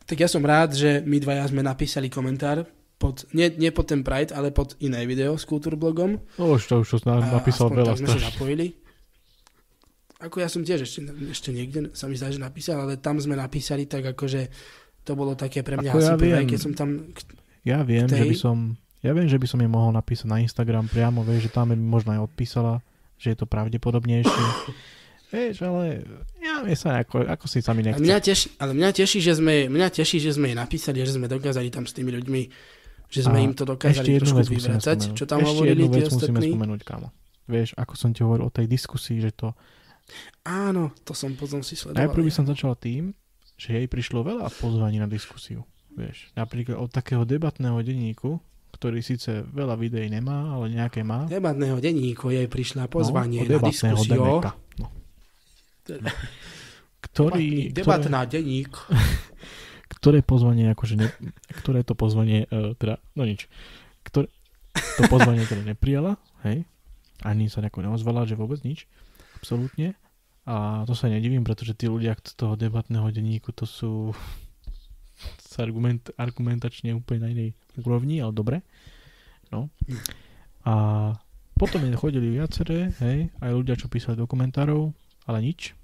[0.07, 2.67] Tak ja som rád, že my dvaja sme napísali komentár
[2.99, 6.19] pod, nie, nie pod ten Pride, ale pod iné video s kultúrblogom.
[6.35, 8.67] No už to už to napísal aspoň veľa sme sa zapojili.
[10.19, 13.39] Ako ja som tiež ešte, ešte niekde sa mi zdá, že napísal, ale tam sme
[13.39, 14.51] napísali tak akože
[15.07, 17.07] to bolo také pre mňa Ako asi ja prvé, keď som tam...
[17.63, 18.57] Ja viem, tej- že by som
[18.99, 21.75] ja viem, že by som jej mohol napísať na Instagram priamo, vieš, že tam by
[21.79, 22.83] možno aj odpísala,
[23.15, 24.43] že je to pravdepodobnejšie.
[25.31, 26.03] vieš, ale
[26.43, 28.03] ja mi sa ako, ako si sa mi A nechce.
[28.03, 31.31] mňa teší, ale mňa teší, že sme, mňa teší, že sme jej napísali že sme
[31.31, 32.41] dokázali tam s tými ľuďmi,
[33.09, 35.81] že sme A im to ešte dokázali jednu trošku musíme vyvracať, čo tam ešte hovorili
[35.83, 36.49] jednu vec musíme ostatní.
[36.53, 37.07] spomenúť, kámo.
[37.49, 39.57] Vieš, ako som ti hovoril o tej diskusii, že to...
[40.45, 42.05] Áno, to som potom si sledoval.
[42.05, 43.13] Najprv by som začal tým,
[43.57, 45.65] že jej prišlo veľa pozvaní na diskusiu.
[45.89, 48.37] Vieš, napríklad od takého debatného denníku,
[48.69, 51.25] ktorý síce veľa videí nemá, ale nejaké má.
[51.25, 54.21] Debatného denníku jej prišla pozvanie No, na diskusiu.
[54.77, 54.87] No.
[57.01, 58.69] Ktorý, Debatná denník.
[59.99, 61.07] ktoré pozvanie, akože ne,
[61.59, 63.51] ktoré to pozvanie, uh, teda, no nič,
[64.07, 64.31] ktoré,
[64.73, 66.15] to pozvanie teda neprijala,
[66.47, 66.63] hej,
[67.23, 68.87] ani sa nejako neozvala, že vôbec nič,
[69.35, 69.95] absolútne.
[70.49, 74.17] A to sa nedivím, pretože tí ľudia z toho debatného denníku to sú
[75.19, 78.57] s argument, argumentačne úplne na inej úrovni, ale dobre.
[79.51, 79.69] No.
[80.63, 80.73] A
[81.59, 84.95] potom chodili viaceré, hej, aj ľudia, čo písali do komentárov,
[85.27, 85.75] ale nič.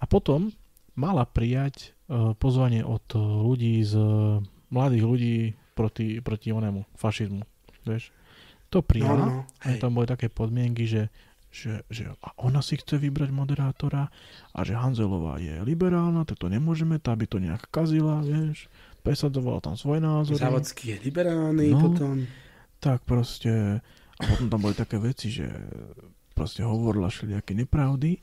[0.00, 0.50] A potom
[0.96, 1.92] mala prijať
[2.36, 4.38] pozvanie od ľudí z uh,
[4.68, 5.36] mladých ľudí
[5.72, 7.42] proti, proti onému fašizmu.
[7.84, 8.12] Vieš?
[8.72, 9.24] To prijala.
[9.28, 11.12] No, no, a tam boli také podmienky, že,
[11.52, 14.08] že, že a ona si chce vybrať moderátora
[14.56, 18.72] a že Hanzelová je liberálna, tak to nemôžeme, tá by to nejak kazila, vieš.
[19.04, 20.40] Presadzovala tam svoj názor.
[20.40, 21.80] Závodský je liberálny, No.
[21.84, 22.24] potom...
[22.82, 23.78] Tak proste,
[24.18, 25.46] a potom tam boli také veci, že
[26.34, 28.18] proste hovorila všelijaké nepravdy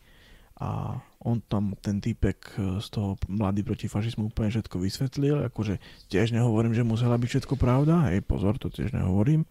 [0.60, 5.80] a on tam, ten týpek e, z toho mladý proti fašizmu úplne všetko vysvetlil, akože
[6.08, 9.44] tiež nehovorím, že musela byť všetko pravda, hej, pozor, to tiež nehovorím.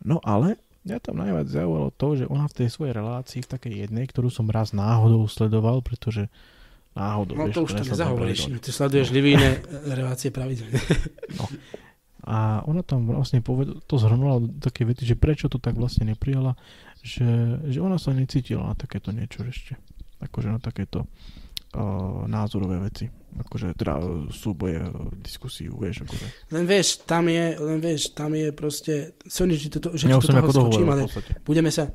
[0.00, 3.74] No ale mňa tam najviac zaujalo to, že ona v tej svojej relácii, v takej
[3.84, 6.28] jednej, ktorú som raz náhodou sledoval, pretože
[6.92, 8.58] náhodou, No vieš, to už to pravidelne.
[8.58, 10.76] ty sleduješ Livíne relácie pravidelne.
[11.36, 11.44] No.
[12.28, 16.04] A ona tam vlastne poved- to zhrnula do také vety, že prečo to tak vlastne
[16.04, 16.60] neprijala,
[17.00, 17.24] že,
[17.64, 19.80] že ona sa necítila na takéto niečo ešte.
[20.18, 21.06] Akože na takéto
[21.74, 23.06] uh, názorové veci.
[23.38, 24.00] Akože teda
[24.32, 24.80] súboje,
[25.20, 26.26] diskusiu, vieš, akože.
[26.56, 30.34] Len vieš, tam je, len vieš, tam je proste, sorry, že, to, že Ja som
[30.40, 31.06] toho skočím, ale
[31.44, 31.92] budeme sa,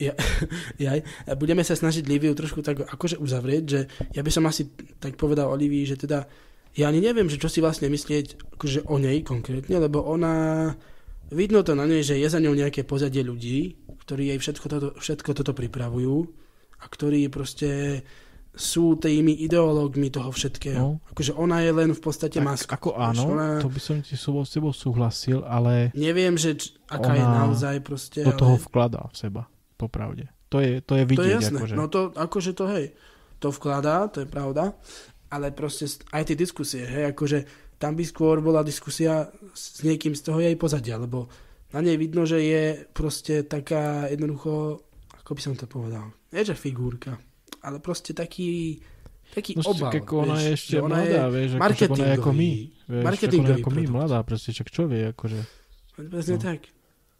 [0.00, 0.16] ja,
[0.88, 1.04] jaj,
[1.36, 3.80] budeme sa snažiť Liviu trošku tak akože uzavrieť, že
[4.14, 6.24] ja by som asi tak povedal Olivii, že teda
[6.78, 10.72] ja ani neviem, že čo si vlastne myslieť akože o nej konkrétne, lebo ona,
[11.34, 14.88] vidno to na nej, že je za ňou nejaké pozadie ľudí, ktorí jej všetko toto,
[14.96, 16.47] všetko toto pripravujú
[16.78, 18.02] a ktorí proste
[18.50, 20.78] sú tými ideológmi toho všetkého.
[20.78, 20.98] No.
[21.08, 22.74] Akože ona je len v podstate maska.
[22.74, 26.74] Ako vieš, áno, ona- to by som ti s tebou súhlasil, ale Neviem, že č-
[26.86, 29.42] aká je naozaj proste, do toho ale- vkladá v seba,
[29.74, 30.26] popravde.
[30.48, 31.74] To je, to je To vidieť, je jasné, akože.
[31.76, 32.86] no to akože to hej,
[33.38, 34.74] to vkladá, to je pravda,
[35.28, 37.44] ale proste aj tie diskusie, hej, akože
[37.76, 41.30] tam by skôr bola diskusia s niekým z toho jej pozadia, lebo
[41.70, 44.82] na nej vidno, že je proste taká jednoducho,
[45.28, 47.20] ako by som to povedal, nie že figurka,
[47.60, 48.80] ale proste taký,
[49.28, 52.30] taký No, obal, ako ona vieš, je ešte ona mladá, vieš, ako, ona je ako
[52.32, 52.52] my.
[52.56, 53.92] Vieš, ako je marketingový ako my, produkt.
[53.92, 55.40] mladá, proste, čak čo vie, akože.
[56.00, 56.42] Presne No.
[56.42, 56.60] tak.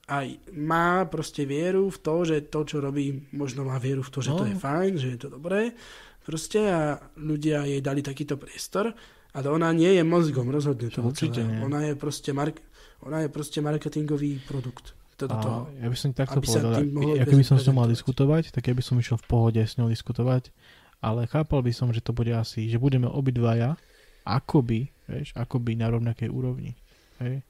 [0.09, 4.19] A má proste vieru v to, že to, čo robí, možno má vieru v to,
[4.19, 4.41] že No.
[4.41, 5.77] to je fajn, že je to dobré.
[6.25, 6.81] Proste a
[7.15, 8.97] ľudia jej dali takýto priestor,
[9.31, 11.53] ale ona nie je mozgom rozhodne toho Určite celého.
[11.53, 11.61] nie.
[11.63, 12.65] Ona je proste, mark-
[13.01, 14.97] ona je proste marketingový produkt.
[15.19, 15.61] To do A toho.
[15.83, 16.79] ja by som takto povedal,
[17.19, 19.75] ja keby som s ňou mal diskutovať, tak ja by som išiel v pohode s
[19.75, 20.55] ňou diskutovať,
[21.03, 23.75] ale chápal by som, že to bude asi, že budeme obidvaja
[24.23, 26.79] akoby, vieš, akoby na rovnakej úrovni.
[27.19, 27.43] Hej?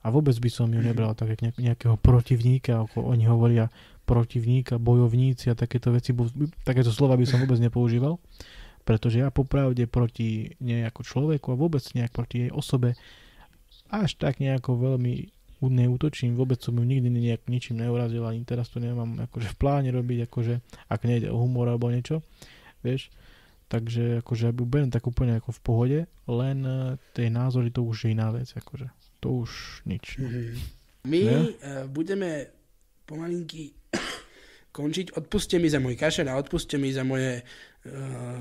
[0.00, 3.68] A vôbec by som ju nebral tak, jak nejak- nejakého protivníka, ako oni hovoria
[4.06, 6.14] protivníka, bojovníci a takéto veci,
[6.62, 8.22] takéto slova by som vôbec nepoužíval,
[8.86, 12.94] pretože ja popravde proti nej ako človeku a vôbec nejak proti jej osobe
[13.90, 15.30] až tak nejako veľmi
[15.66, 19.90] neútočím, vôbec som ju nikdy nejak ničím neurazil, ani teraz to nemám akože v pláne
[19.90, 20.54] robiť, akože
[20.86, 22.24] ak nejde o humor alebo niečo,
[22.80, 23.12] vieš.
[23.66, 26.74] Takže akože ja ju beriem tak úplne ako v pohode, len eh,
[27.12, 28.88] tie názory to už je iná vec, akože.
[29.20, 29.50] To už
[29.84, 30.16] nič.
[30.16, 30.26] no.
[31.02, 31.36] My Ne?
[31.54, 32.48] uh, budeme
[33.04, 33.72] pomalinky
[34.70, 35.12] končiť.
[35.14, 37.90] Odpuste mi za môj kašel a odpuste mi za moje uh,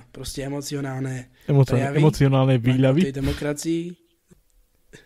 [0.07, 3.01] proste emocionálne Emocio- prejavy emocionálne výľavy.
[3.05, 3.81] tej demokracii.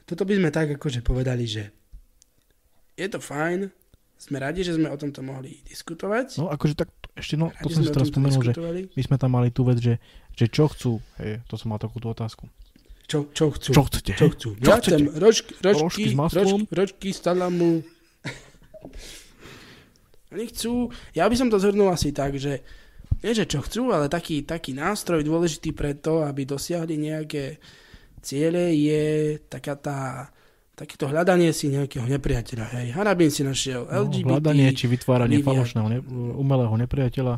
[0.04, 1.64] Toto by sme tak akože povedali, že
[2.98, 3.70] je to fajn,
[4.18, 6.40] sme radi, že sme o tomto mohli diskutovať.
[6.40, 8.54] No akože tak ešte, no, to som si teraz spomenul, že
[8.96, 10.00] my sme tam mali tú vec, že,
[10.34, 12.48] že čo chcú, hej, to som mal takúto otázku.
[13.04, 13.72] Čo, čo chcú?
[13.76, 14.12] Čo chcete?
[14.16, 14.50] Čo chcú?
[14.58, 14.96] Čo ja chcete?
[14.96, 16.60] chcem rožky, rožky, Rožky s maslom?
[16.64, 17.72] rožky, rožky z talamu.
[20.34, 22.66] Oni chcú, ja by som to zhrnul asi tak, že
[23.22, 27.62] nie, že čo chcú, ale taký, taký nástroj dôležitý pre to, aby dosiahli nejaké
[28.24, 30.33] ciele, je taká tá,
[30.74, 32.66] takéto hľadanie si nejakého nepriateľa.
[32.74, 34.26] Hej, Harabin si našiel No, LGBT.
[34.32, 36.00] hľadanie či vytváranie Lívia- falošného, ne,
[36.36, 37.36] umelého nepriateľa.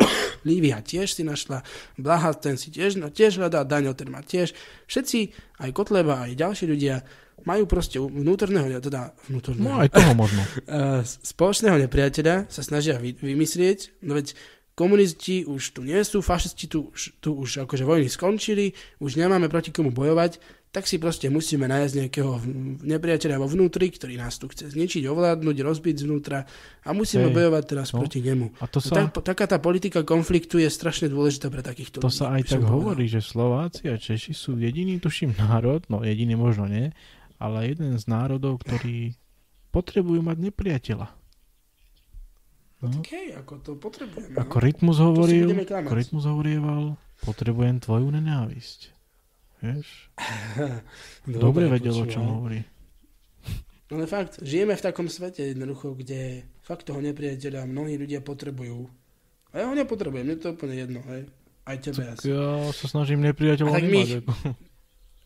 [0.42, 1.60] Lívia tiež si našla,
[1.96, 4.52] Blaha ten si tiež, tiež hľadá, Daňo ten má tiež.
[4.86, 5.18] Všetci,
[5.58, 7.04] aj Kotleba, aj ďalší ľudia
[7.40, 9.64] majú proste vnútorného, teda vnútorného.
[9.64, 10.42] No aj toho možno.
[10.66, 14.34] Eh, spoločného nepriateľa sa snažia vy, vymyslieť, no veď
[14.74, 19.46] komunisti už tu nie sú, fašisti tu, už- tu už akože vojny skončili, už nemáme
[19.46, 20.40] proti komu bojovať,
[20.70, 22.32] tak si proste musíme nájsť nejakého
[22.80, 26.46] nepriateľa vo vnútri, ktorý nás tu chce zničiť, ovládnuť, rozbiť zvnútra
[26.80, 27.34] a musíme Hej.
[27.34, 27.98] bojovať teraz No.
[27.98, 28.54] proti nemu.
[28.56, 32.06] A to No sa- tak, taká tá politika konfliktu je strašne dôležitá pre takýchto To
[32.06, 32.70] ľudí, sa aj tak povedal.
[32.72, 36.94] hovorí, že Slováci a Češi sú jediný, tuším, národ, no jediný možno nie,
[37.36, 39.18] ale jeden z národov, ktorí
[39.70, 41.08] potrebujú mať nepriateľa.
[42.80, 42.96] No.
[42.96, 44.38] OK, ako to potrebujeme.
[44.38, 44.62] Ako no.
[44.62, 46.82] Rytmus hovoril, ako Rytmus hovorieval,
[47.20, 48.96] potrebujem tvoju nenávisť.
[49.60, 49.88] Vieš?
[51.44, 52.60] Dobre vedel, o čom hovorí.
[53.90, 58.86] No ale fakt, žijeme v takom svete jednoducho, kde fakt toho nepriateľa mnohí ľudia potrebujú.
[59.50, 61.26] A ja ho nepotrebujem, mne to je úplne jedno, hej.
[61.66, 62.30] Aj tebe Tak asi.
[62.30, 64.22] ja sa snažím nepriateľov tak my-.
[64.22, 64.32] Ako.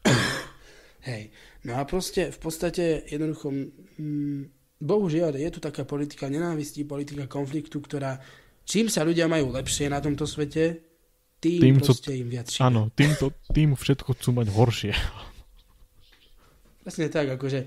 [1.09, 1.23] Hej.
[1.69, 4.41] No a proste v podstate jednoducho, mm,
[4.81, 8.17] bohužiaľ je tu taká politika nenávistí, politika konfliktu, ktorá
[8.65, 10.81] čím sa ľudia majú lepšie na tomto svete,
[11.45, 12.65] tým, Tým, tým co- im viac šíria.
[12.65, 14.93] Áno, týmto, tým všetko chcú mať horšie.
[16.81, 17.61] Presne tak, akože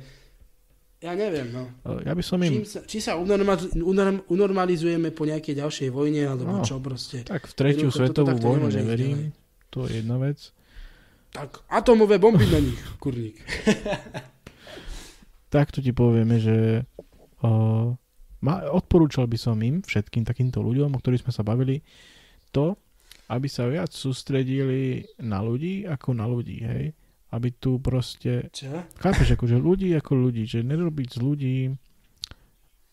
[0.97, 1.69] ja neviem, no.
[2.01, 2.57] Ja by som im...
[2.57, 7.21] Čím sa, či sa unorma- unorm- unormalizujeme po nejakej ďalšej vojne, alebo No, čo proste.
[7.21, 9.29] Tak v tretiu Jednoducho, svetovú vojnu neverím.
[9.29, 9.69] ďalej.
[9.69, 10.39] To je jedna vec.
[11.29, 13.37] Tak, atomové bomby na nich, kurník.
[15.49, 16.81] Takto ti povieme, že
[17.39, 17.93] uh,
[18.39, 21.85] ma, odporúčal by som im, všetkým takýmto ľuďom, o ktorých sme sa bavili,
[22.49, 22.73] to,
[23.27, 26.95] aby sa viac sústredili na ľudí ako na ľudí, hej.
[27.27, 28.47] Aby tu proste...
[28.55, 28.87] Čo?
[29.03, 31.57] Chápeš, akože ľudí ako ľudí, že nerobiť z ľudí...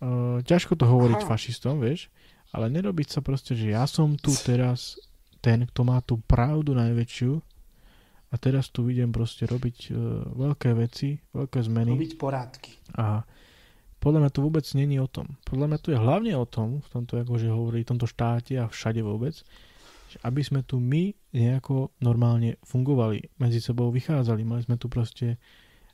[0.04, 1.28] Uh, ťažko to hovoriť Aha.
[1.30, 2.12] fašistom, vieš,
[2.52, 4.98] ale nerobiť sa proste, že ja som tu teraz
[5.40, 7.32] ten, kto má tú pravdu najväčšiu
[8.28, 11.94] a teraz tu idem proste robiť uh, veľké veci, veľké zmeny.
[11.94, 12.70] Robiť porádky.
[13.00, 13.22] A
[14.02, 15.40] podľa mňa to vôbec není o tom.
[15.48, 18.68] Podľa mňa to je hlavne o tom, v tomto akože hovorí, v tomto štáte a
[18.68, 19.40] všade vôbec,
[20.20, 25.40] aby sme tu my nejako normálne fungovali, medzi sebou vychádzali, mali sme tu proste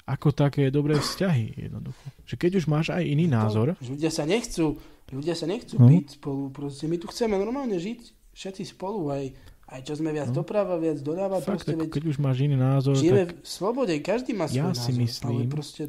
[0.05, 2.03] ako také dobré vzťahy jednoducho.
[2.27, 4.75] Že keď už máš aj iný názor, To, ľudia sa nechcú,
[5.09, 5.87] ľudia sa nechcú No.
[5.87, 8.01] byť spolu, proste my tu chceme normálne žiť,
[8.33, 9.25] všetci spolu, aj,
[9.71, 10.43] aj čo sme viac No.
[10.43, 13.95] doprava, viac doľava, fakt, proste veď keď už máš iný názor, žijeme tak v slobode,
[14.01, 15.83] každý má svoj ja názor, si ale myslím, proste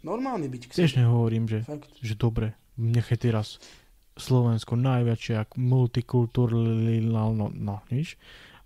[0.00, 1.88] normálny byť tiež nehovorím, že, Fakt.
[1.96, 3.56] že dobre, nechaj teraz
[4.20, 8.20] Slovensko najväčšia multikulturálna, no nič,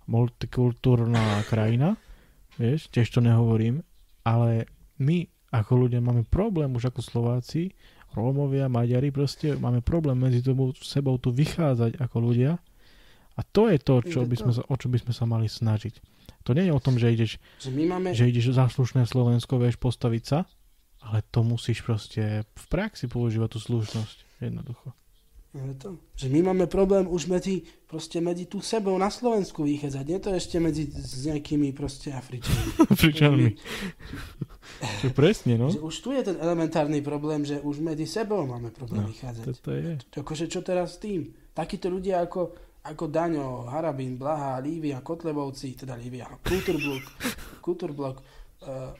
[0.05, 1.95] multikultúrna krajina,
[2.61, 3.81] vieš, tiež to nehovorím,
[4.27, 4.67] ale
[4.99, 5.25] my
[5.55, 7.71] ako ľudia máme problém už ako Slováci,
[8.15, 12.55] Rómovia, Maďari, proste máme problém medzi tomu, sebou tu vychádzať ako ľudia
[13.35, 15.99] a to je to, čo by sme sa, o čo by sme sa mali snažiť.
[16.47, 19.75] To nie je o tom, že ideš, Že máme, že ideš za slušné Slovensko, vieš
[19.75, 20.47] postaviť sa,
[21.03, 24.17] ale to musíš proste v praxi používať tú slušnosť.
[24.39, 24.95] Jednoducho.
[25.79, 30.19] To, že my máme problém už medzi, proste medzi tú sebou na Slovensku vychádzať, nie
[30.19, 32.71] to ešte medzi s nejakými proste Afričanmi.
[32.95, 33.49] Afričanmi.
[34.99, 35.71] Čo presne, no?
[35.71, 39.45] Že už tu je ten elementárny problém, že už medzi sebou máme problém No, vychádzať.
[39.45, 39.91] toto je.
[40.19, 41.31] Akože čo teraz s tým?
[41.55, 42.51] Takíto ľudia ako,
[42.83, 47.03] ako Daňo, Harabín, Blaha, Lívia, Kotlebovci, teda Lívia, Kultúrblok,
[47.63, 48.15] Kultúrblok,
[48.67, 48.91] uh,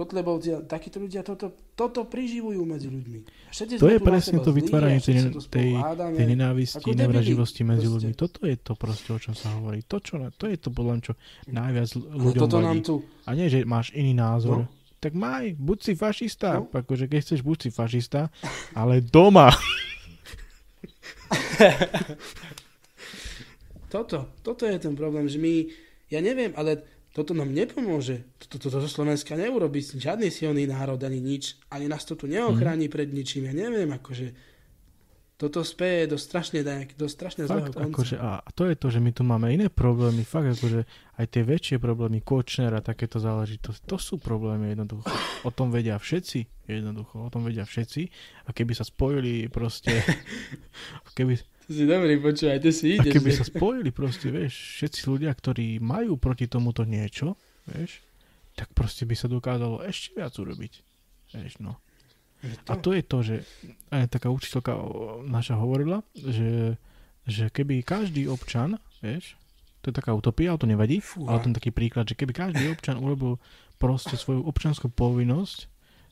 [0.00, 3.52] Kotlebovci, takíto ľudia toto, toto priživujú medzi ľuďmi.
[3.52, 5.76] Všetci To je presne to vytváranie tej, tej,
[6.16, 7.92] tej nenávisti, nevraživosti medzi proste.
[7.92, 8.12] ľuďmi.
[8.16, 9.84] Toto je to proste, o čom sa hovorí.
[9.84, 11.12] To, čo, to je to podľa mňa, čo
[11.52, 12.64] najviac ľuďom toto vadí.
[12.64, 12.94] nám tu...
[13.28, 14.64] A nie, že máš iný názor.
[14.64, 14.72] No.
[15.04, 16.64] Tak maj, buď si fašista.
[16.64, 16.72] No.
[16.72, 18.32] Akože keď chceš, buď si fašista,
[18.72, 19.52] ale doma.
[23.90, 25.66] Toto, toto je ten problém, že my,
[26.14, 28.22] ja neviem, ale toto nám nepomôže.
[28.50, 31.54] Toto, toto Slovenska neurobi žiadny silný národ ani nič.
[31.68, 32.92] Ani nás to tu neochráni Mhm.
[32.92, 33.46] pred ničím.
[33.46, 34.34] Ja neviem, akože
[35.36, 36.60] toto speje do strašne,
[36.92, 37.88] do strašne zlého Fakt, konca.
[37.88, 40.84] akože, a to je to, že my tu máme iné problémy, fakt akože
[41.16, 45.08] aj tie väčšie problémy, Kočner a takéto záležitosti, to sú problémy jednoducho.
[45.40, 48.02] O tom vedia všetci, jednoducho, o tom vedia všetci
[48.44, 50.04] a keby sa spojili proste,
[51.16, 53.12] keby, si dobrý, počúvaj, ty si a ideš.
[53.14, 53.36] keby ne?
[53.36, 57.32] sa spojili proste, vieš, všetci ľudia, ktorí majú proti tomuto niečo,
[57.64, 58.04] vieš,
[58.60, 60.72] tak proste by sa dokázalo ešte viac urobiť.
[61.32, 61.80] Vieš, no.
[62.68, 63.34] A to je to, že
[63.88, 64.72] aj taká učiteľka
[65.24, 66.76] naša hovorila, že,
[67.24, 69.36] že keby každý občan, vieš,
[69.80, 71.36] to je taká utopia, ale to nevadí, Fúha.
[71.36, 73.40] ale ten taký príklad, že keby každý občan urobil
[73.80, 75.68] proste svoju občanskú povinnosť,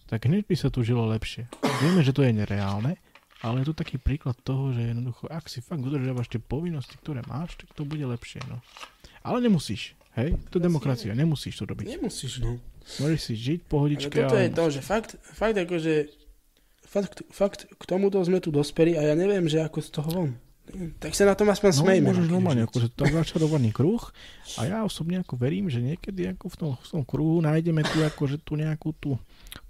[0.09, 1.53] tak hneď by sa tu žilo lepšie.
[1.85, 2.97] Vieme, že to je nereálne,
[3.45, 7.21] ale je to taký príklad toho, že jednoducho, ak si fakt udržiavaš tie povinnosti, ktoré
[7.29, 8.65] máš, tak to bude lepšie, no.
[9.21, 10.31] Ale nemusíš, hej?
[10.51, 11.87] To demokracia, nemusíš to robiť.
[11.95, 12.59] Nemusíš, no.
[12.99, 15.95] Môžeš si žiť Ale pohodičke, toto ale je to, že fakt, fakt akože,
[16.85, 20.31] fakt, fakt k tomuto sme tu dospeli a ja neviem, že ako z toho von.
[21.01, 22.13] Tak sa na tom aspoň No, smejme.
[22.13, 24.05] môžeš no, normálne, akože to je začarovaný kruh
[24.61, 28.05] a ja osobne ako verím, že niekedy ako v tom, v tom kruhu nájdeme tu
[28.05, 29.17] akože tu nejakú tú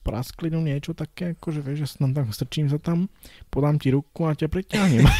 [0.03, 3.07] prasklinu, niečo také, akože vieš, že tam tak strčím sa tam,
[3.47, 5.07] podám ti ruku a ťa preťahnem.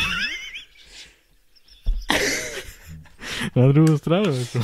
[3.55, 4.35] Na druhú stranu.
[4.35, 4.59] Ako.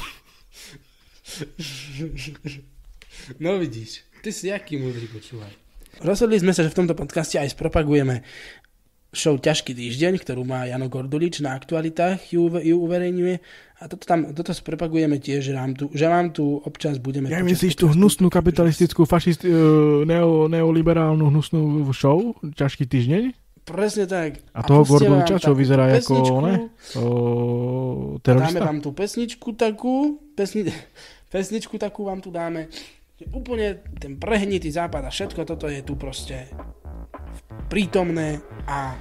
[3.39, 5.53] No vidíš, ty si jaký múdry, počúvaj.
[6.03, 8.27] Rozhodli sme sa, že v tomto podcaste aj spropagujeme
[9.15, 13.35] show Ťažký týždeň, ktorú má Jano Gordulič na aktualitách, ju, ju uverejňuje.
[13.79, 17.31] A toto, tam, toto spropagujeme tiež, že vám tu, že vám tu občas budeme...
[17.31, 23.23] Ja myslíš tú hnusnú kapitalistickú, fašist, uh, neo, neoliberálnu hnusnú show, ťažký týždeň?
[23.65, 24.45] Presne tak.
[24.53, 26.37] A toho Gorduliča, čo vyzerá ako, pesničku.
[26.45, 26.55] ne?
[27.01, 27.05] O,
[28.21, 28.61] Dáme terorista?
[28.61, 30.69] vám tú pesničku takú, pesni,
[31.35, 32.71] pesničku takú vám tu dáme.
[33.35, 36.47] Úplne ten prehnitý západ a všetko toto je tu proste
[37.67, 38.39] prítomné
[38.71, 38.95] a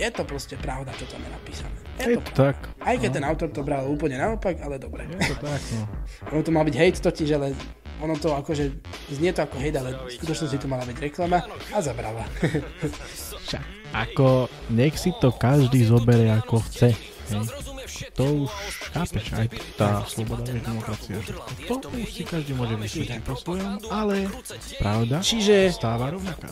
[0.00, 1.78] je to proste pravda, čo tam je napísané.
[1.98, 2.56] Je to tak.
[2.80, 3.16] Aj keď no.
[3.20, 5.04] ten autor to bral úplne naopak, ale dobre.
[5.10, 5.84] Je to tak, no.
[6.32, 7.52] Ono to mal byť hate totiž, ale
[7.98, 8.78] ono to akože
[9.10, 11.42] znie to ako hate, ale v skutočnosti to mala byť reklama
[11.74, 12.22] a zabrala.
[13.42, 16.94] Však, ako, nech si to každý zoberie ako chce.
[16.94, 17.77] Hej.
[18.14, 18.50] To už
[18.92, 21.16] chápeš, aj tá sloboda, je demokracia.
[21.66, 24.26] To už si každý môže vysvetliť po svojom, ale
[24.78, 26.50] pravda Čiže- stáva rovnaká.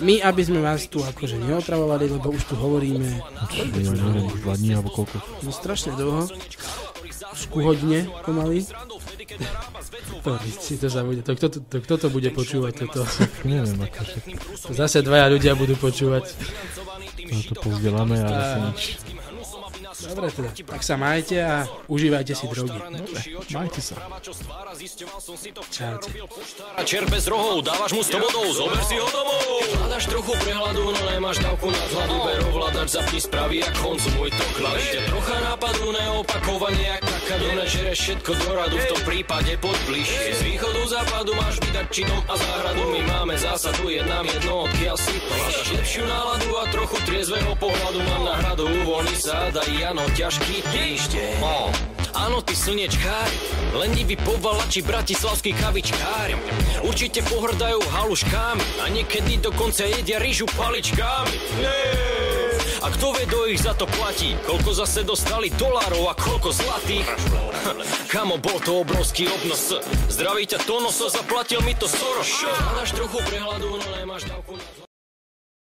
[0.00, 3.08] My, aby sme vás tu akože neotravovali, lebo už tu hovoríme
[3.52, 5.16] Ja neviem, už dva dní alebo koľko.
[5.42, 6.28] no strašne dlho,
[7.32, 8.64] už ku hodine pomaly.
[10.22, 13.02] To, si to zabude, to, kto, to, to, kto to bude počúvať toto?
[13.42, 14.22] Neviem, ako však.
[14.68, 16.30] To zase dvaja ľudia budú počúvať.
[17.22, 18.82] To, to povzdeláme a zase A- nič.
[20.02, 22.74] Dobre teda, tak sa majte a užívajte si drogy.
[22.74, 23.22] Dobre,
[23.54, 23.94] majte sa.
[25.70, 26.10] Čaute.
[26.74, 29.62] A čer bez rohov, dávaš mu 100 bodov, zober si ho domov.
[29.78, 34.44] Hľadaš trochu prehľadu, no nemáš dávku na hladu, ber ovládač, zapni správy, jak konzumuj to
[34.58, 34.98] klavíte.
[35.06, 40.32] Trocha nápadu, neopakovanie, jak kakadu, nežereš všetko do radu, v tom prípade pod bližšie.
[40.34, 45.14] Z východu, západu máš vydať činom a záhradu, my máme zásadu, jednám jedno, odkiaľ si
[45.20, 45.68] to hľadaš.
[45.72, 51.44] Lepšiu náladu a trochu triezvého pohľadu, mám na hradu, uvoľni sa, daj Jano, ťažký týždeň.
[52.16, 53.28] Áno, ty slnečkár,
[53.76, 56.32] lenivý povalači bratislavský kavičkár.
[56.80, 61.36] Určite pohrdajú haluškami a niekedy dokonca jedia rýžu paličkami.
[62.80, 64.32] A kto vie, kto ich za to platí?
[64.48, 67.12] Koľko zase dostali dolárov a koľko zlatých?
[68.16, 69.76] Kamo, bol to obrovský obnos.
[70.08, 72.32] Zdraví ťa Tonoso, zaplatil mi to Soros.
[72.40, 74.91] Hľadaš trochu prehľadu, no nemáš dávku na